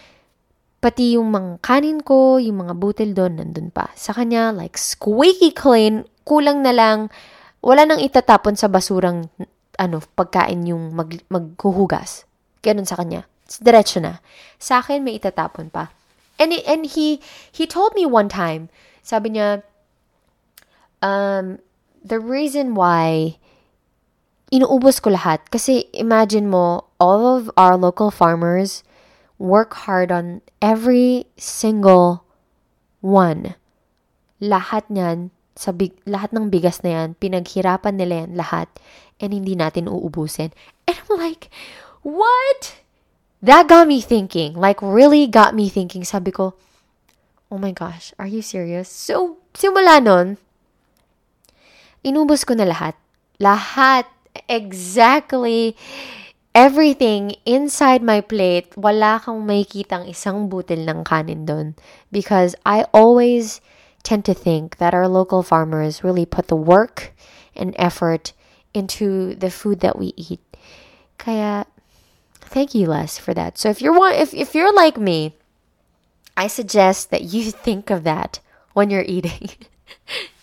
pati 0.79 1.19
yung 1.19 1.35
mga 1.35 1.59
kanin 1.59 1.99
ko, 2.01 2.39
yung 2.39 2.63
mga 2.63 2.73
butil 2.79 3.11
doon, 3.11 3.43
nandun 3.43 3.69
pa. 3.75 3.91
Sa 3.93 4.15
kanya, 4.15 4.55
like, 4.55 4.79
squeaky 4.79 5.51
clean, 5.51 6.07
kulang 6.23 6.63
na 6.63 6.71
lang, 6.71 7.11
wala 7.59 7.83
nang 7.83 7.99
itatapon 7.99 8.55
sa 8.55 8.71
basurang, 8.71 9.27
ano, 9.75 9.99
pagkain 10.15 10.63
yung 10.63 10.95
mag, 10.95 11.19
maghuhugas. 11.27 12.23
Ganun 12.63 12.87
sa 12.87 12.95
kanya. 12.95 13.27
Diretso 13.59 13.99
na. 13.99 14.23
Sa 14.59 14.79
akin, 14.79 15.03
may 15.03 15.19
itatapon 15.19 15.67
pa. 15.67 15.91
And, 16.39 16.55
and 16.63 16.87
he, 16.87 17.19
he 17.51 17.67
told 17.67 17.91
me 17.91 18.07
one 18.07 18.31
time, 18.31 18.69
sabi 19.03 19.35
niya, 19.35 19.65
um, 21.03 21.59
the 22.03 22.21
reason 22.21 22.77
why 22.77 23.35
inuubos 24.51 25.03
ko 25.03 25.11
lahat. 25.11 25.43
Kasi 25.51 25.91
imagine 25.91 26.47
mo, 26.47 26.87
all 26.99 27.23
of 27.37 27.51
our 27.59 27.75
local 27.75 28.11
farmers 28.11 28.83
work 29.37 29.85
hard 29.85 30.11
on 30.11 30.41
every 30.63 31.27
single 31.37 32.25
one. 33.03 33.55
Lahat 34.41 34.85
niyan, 34.89 35.29
sa 35.57 35.73
big, 35.73 35.97
lahat 36.05 36.29
ng 36.33 36.53
bigas 36.53 36.85
na 36.85 36.93
yan, 36.93 37.17
pinaghirapan 37.17 37.97
nila 37.97 38.25
yan 38.25 38.37
lahat, 38.37 38.69
and 39.17 39.33
hindi 39.33 39.57
natin 39.57 39.89
uubusin. 39.89 40.53
And 40.85 40.95
I'm 40.95 41.17
like, 41.17 41.49
what? 42.05 42.77
That 43.41 43.69
got 43.69 43.89
me 43.89 44.01
thinking. 44.01 44.53
Like, 44.53 44.81
really 44.81 45.25
got 45.25 45.57
me 45.57 45.69
thinking. 45.69 46.05
Sabi 46.05 46.29
ko, 46.29 46.53
oh 47.49 47.57
my 47.57 47.73
gosh, 47.73 48.13
are 48.21 48.29
you 48.29 48.41
serious? 48.41 48.89
So, 48.89 49.41
simula 49.53 50.01
nun, 50.01 50.37
inubos 52.05 52.45
ko 52.45 52.53
na 52.53 52.69
lahat. 52.69 52.93
Lahat 53.37 54.09
exactly 54.47 55.75
everything 56.57 57.37
inside 57.45 58.01
my 58.01 58.21
plate, 58.21 58.73
wala 58.73 59.21
kang 59.21 59.45
makikitang 59.45 60.09
isang 60.09 60.49
butil 60.49 60.89
ng 60.89 61.05
kanin 61.05 61.45
doon. 61.45 61.77
Because 62.09 62.57
I 62.65 62.89
always 62.93 63.61
tend 64.01 64.25
to 64.25 64.33
think 64.33 64.77
that 64.77 64.93
our 64.93 65.07
local 65.07 65.43
farmers 65.43 66.03
really 66.03 66.25
put 66.25 66.47
the 66.47 66.57
work 66.57 67.13
and 67.55 67.75
effort 67.77 68.33
into 68.73 69.35
the 69.35 69.49
food 69.49 69.81
that 69.81 69.99
we 69.99 70.13
eat. 70.17 70.41
Kaya, 71.17 71.65
thank 72.41 72.73
you, 72.73 72.87
Les, 72.87 73.17
for 73.17 73.33
that. 73.33 73.57
So 73.57 73.69
if 73.69 73.81
you're 73.81 73.97
one, 73.97 74.13
if, 74.13 74.33
if 74.33 74.55
you're 74.55 74.73
like 74.73 74.97
me, 74.97 75.35
I 76.35 76.47
suggest 76.47 77.11
that 77.11 77.33
you 77.33 77.51
think 77.65 77.89
of 77.89 78.03
that 78.03 78.39
when 78.73 78.89
you're 78.89 79.05
eating. 79.05 79.49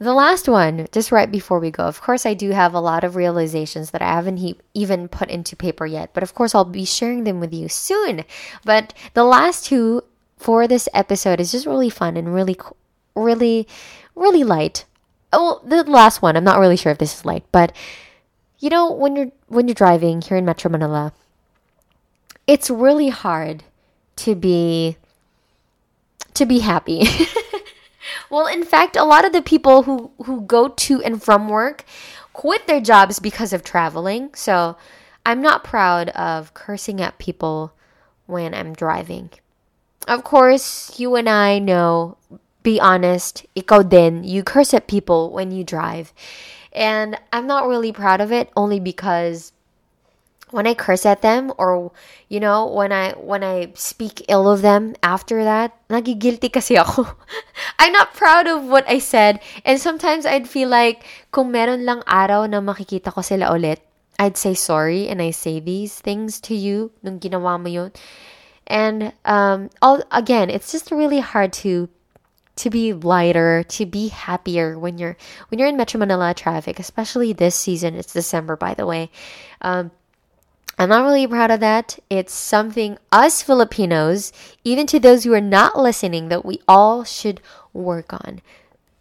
The 0.00 0.14
last 0.14 0.48
one, 0.48 0.86
just 0.92 1.10
right 1.10 1.30
before 1.30 1.58
we 1.58 1.72
go, 1.72 1.82
of 1.84 2.00
course, 2.00 2.24
I 2.24 2.32
do 2.34 2.50
have 2.50 2.72
a 2.72 2.80
lot 2.80 3.02
of 3.02 3.16
realizations 3.16 3.90
that 3.90 4.00
I 4.02 4.12
haven't 4.14 4.36
he- 4.36 4.60
even 4.72 5.08
put 5.08 5.28
into 5.28 5.56
paper 5.56 5.86
yet, 5.86 6.14
but 6.14 6.22
of 6.22 6.34
course, 6.36 6.54
I'll 6.54 6.64
be 6.64 6.84
sharing 6.84 7.24
them 7.24 7.40
with 7.40 7.52
you 7.52 7.68
soon. 7.68 8.24
But 8.64 8.94
the 9.14 9.24
last 9.24 9.64
two 9.64 10.04
for 10.36 10.68
this 10.68 10.88
episode 10.94 11.40
is 11.40 11.50
just 11.50 11.66
really 11.66 11.90
fun 11.90 12.16
and 12.16 12.32
really, 12.32 12.56
really, 13.16 13.66
really 14.14 14.44
light. 14.44 14.84
Oh, 15.32 15.60
the 15.64 15.82
last 15.82 16.22
one, 16.22 16.36
I'm 16.36 16.44
not 16.44 16.60
really 16.60 16.76
sure 16.76 16.92
if 16.92 16.98
this 16.98 17.18
is 17.18 17.24
light, 17.24 17.44
but 17.50 17.72
you 18.60 18.70
know, 18.70 18.92
when 18.92 19.16
you're 19.16 19.32
when 19.48 19.68
you're 19.68 19.74
driving 19.74 20.20
here 20.20 20.36
in 20.36 20.44
Metro 20.44 20.70
Manila, 20.70 21.12
it's 22.46 22.70
really 22.70 23.08
hard 23.08 23.64
to 24.16 24.34
be 24.34 24.96
to 26.34 26.46
be 26.46 26.60
happy. 26.60 27.04
Well, 28.30 28.46
in 28.46 28.64
fact, 28.64 28.96
a 28.96 29.04
lot 29.04 29.24
of 29.24 29.32
the 29.32 29.42
people 29.42 29.82
who 29.84 30.10
who 30.24 30.42
go 30.42 30.68
to 30.68 31.02
and 31.02 31.22
from 31.22 31.48
work 31.48 31.84
quit 32.32 32.66
their 32.66 32.80
jobs 32.80 33.18
because 33.18 33.52
of 33.52 33.64
traveling. 33.64 34.34
So, 34.34 34.76
I'm 35.24 35.42
not 35.42 35.64
proud 35.64 36.08
of 36.10 36.54
cursing 36.54 37.00
at 37.00 37.18
people 37.18 37.72
when 38.26 38.54
I'm 38.54 38.72
driving. 38.72 39.30
Of 40.06 40.24
course, 40.24 40.98
you 40.98 41.16
and 41.16 41.28
I 41.28 41.58
know, 41.58 42.16
be 42.62 42.80
honest, 42.80 43.44
ikaw 43.56 43.86
din, 43.88 44.24
you 44.24 44.42
curse 44.42 44.72
at 44.72 44.88
people 44.88 45.32
when 45.32 45.50
you 45.50 45.64
drive. 45.64 46.12
And 46.72 47.18
I'm 47.32 47.46
not 47.46 47.66
really 47.66 47.92
proud 47.92 48.20
of 48.20 48.32
it 48.32 48.50
only 48.56 48.80
because 48.80 49.52
when 50.50 50.66
I 50.66 50.74
curse 50.74 51.06
at 51.06 51.22
them 51.22 51.52
or 51.58 51.92
you 52.28 52.40
know 52.40 52.66
when 52.66 52.92
I 52.92 53.12
when 53.12 53.44
I 53.44 53.72
speak 53.74 54.24
ill 54.28 54.48
of 54.48 54.62
them 54.62 54.94
after 55.02 55.44
that 55.44 55.76
nagigilty 55.88 56.52
kasi 56.52 56.76
ako 56.76 57.06
I'm 57.78 57.92
not 57.92 58.14
proud 58.14 58.46
of 58.46 58.64
what 58.64 58.88
I 58.88 58.98
said 58.98 59.40
and 59.64 59.80
sometimes 59.80 60.26
I'd 60.26 60.48
feel 60.48 60.68
like 60.68 61.04
kung 61.30 61.52
meron 61.52 61.84
lang 61.84 62.02
araw 62.06 62.48
na 62.48 62.60
makikita 62.60 63.12
ko 63.12 63.20
sila 63.20 63.52
ulit 63.52 63.80
I'd 64.18 64.36
say 64.36 64.54
sorry 64.54 65.08
and 65.08 65.22
I 65.22 65.30
say 65.30 65.60
these 65.60 65.98
things 66.00 66.40
to 66.48 66.54
you 66.54 66.90
nung 67.04 67.20
ginawa 67.20 67.60
mo 67.60 67.68
yun 67.68 67.90
and 68.66 69.12
um 69.24 69.70
all 69.80 70.02
again 70.10 70.50
it's 70.50 70.72
just 70.72 70.90
really 70.90 71.20
hard 71.20 71.52
to 71.64 71.88
to 72.58 72.70
be 72.70 72.92
lighter, 72.92 73.62
to 73.62 73.86
be 73.86 74.08
happier 74.08 74.78
when 74.78 74.98
you're 74.98 75.16
when 75.48 75.58
you're 75.58 75.68
in 75.68 75.76
Metro 75.76 75.98
Manila 75.98 76.34
traffic, 76.34 76.78
especially 76.78 77.32
this 77.32 77.54
season. 77.54 77.94
It's 77.94 78.12
December, 78.12 78.56
by 78.56 78.74
the 78.74 78.86
way. 78.86 79.10
Um, 79.62 79.90
I'm 80.78 80.90
not 80.90 81.02
really 81.02 81.26
proud 81.26 81.50
of 81.50 81.58
that. 81.60 81.98
It's 82.08 82.32
something 82.32 82.98
us 83.10 83.42
Filipinos, 83.42 84.32
even 84.62 84.86
to 84.86 85.00
those 85.00 85.24
who 85.24 85.34
are 85.34 85.40
not 85.40 85.76
listening, 85.76 86.28
that 86.28 86.44
we 86.44 86.60
all 86.68 87.02
should 87.02 87.40
work 87.72 88.12
on. 88.12 88.40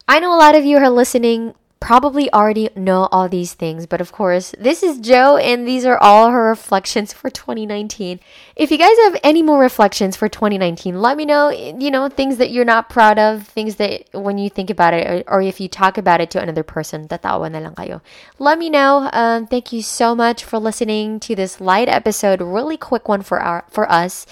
I 0.07 0.19
know 0.19 0.33
a 0.33 0.39
lot 0.39 0.55
of 0.55 0.65
you 0.65 0.77
are 0.77 0.89
listening 0.89 1.53
probably 1.79 2.31
already 2.33 2.69
know 2.75 3.07
all 3.11 3.29
these 3.29 3.53
things, 3.53 3.85
but 3.85 4.01
of 4.01 4.11
course, 4.11 4.53
this 4.59 4.83
is 4.83 4.99
Joe, 4.99 5.37
and 5.37 5.67
these 5.67 5.85
are 5.85 5.97
all 5.97 6.31
her 6.31 6.49
reflections 6.49 7.13
for 7.13 7.29
2019. 7.29 8.19
If 8.55 8.71
you 8.71 8.77
guys 8.77 8.97
have 9.05 9.17
any 9.23 9.41
more 9.41 9.59
reflections 9.59 10.15
for 10.15 10.27
2019, 10.27 11.01
let 11.01 11.17
me 11.17 11.25
know, 11.25 11.49
you 11.49 11.91
know, 11.91 12.09
things 12.09 12.37
that 12.37 12.51
you're 12.51 12.65
not 12.65 12.89
proud 12.89 13.19
of, 13.19 13.47
things 13.47 13.75
that 13.75 14.05
when 14.13 14.37
you 14.37 14.49
think 14.49 14.69
about 14.69 14.93
it, 14.93 15.25
or, 15.27 15.37
or 15.37 15.41
if 15.41 15.59
you 15.59 15.67
talk 15.67 15.97
about 15.97 16.21
it 16.21 16.31
to 16.31 16.41
another 16.41 16.63
person, 16.63 17.07
tatawa 17.07 17.51
na 17.51 17.59
lang 17.59 17.75
kayo. 17.75 18.01
Let 18.39 18.59
me 18.59 18.69
know. 18.69 19.09
Um, 19.13 19.47
thank 19.47 19.71
you 19.71 19.81
so 19.81 20.15
much 20.15 20.43
for 20.43 20.59
listening 20.59 21.19
to 21.21 21.35
this 21.35 21.61
light 21.61 21.89
episode, 21.89 22.41
really 22.41 22.77
quick 22.77 23.07
one 23.07 23.21
for 23.21 23.39
our 23.39 23.63
for 23.69 23.89
us, 23.91 24.25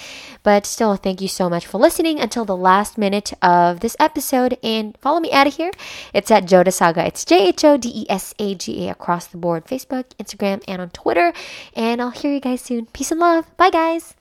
but 0.46 0.66
still, 0.68 0.96
thank 0.96 1.22
you 1.22 1.28
so 1.28 1.50
much 1.50 1.66
for 1.66 1.80
listening 1.80 2.20
until 2.20 2.46
the 2.46 2.56
last 2.56 3.00
minute 3.00 3.34
of 3.42 3.80
this 3.80 3.98
episode, 4.00 4.60
and 4.62 4.96
follow 5.02 5.20
me 5.20 5.32
out 5.32 5.48
of 5.48 5.56
here. 5.56 5.72
It's 6.14 6.30
at 6.30 6.46
Jhodesaga. 6.46 7.08
It's 7.08 7.26
J 7.26 7.48
H 7.48 7.66
O 7.66 7.78
D 7.78 7.90
E 7.90 8.06
S 8.08 8.36
A 8.38 8.54
G 8.54 8.88
A 8.88 8.92
across 8.92 9.26
the 9.26 9.38
board 9.38 9.66
Facebook, 9.66 10.06
Instagram, 10.20 10.64
and 10.68 10.84
on 10.84 10.92
Twitter. 10.92 11.34
And 11.76 12.00
I'll 12.00 12.12
hear 12.12 12.32
you 12.32 12.40
guys 12.40 12.62
soon. 12.62 12.86
Peace 12.86 13.10
and 13.10 13.20
love. 13.20 13.50
Bye, 13.58 13.72
guys. 13.72 14.14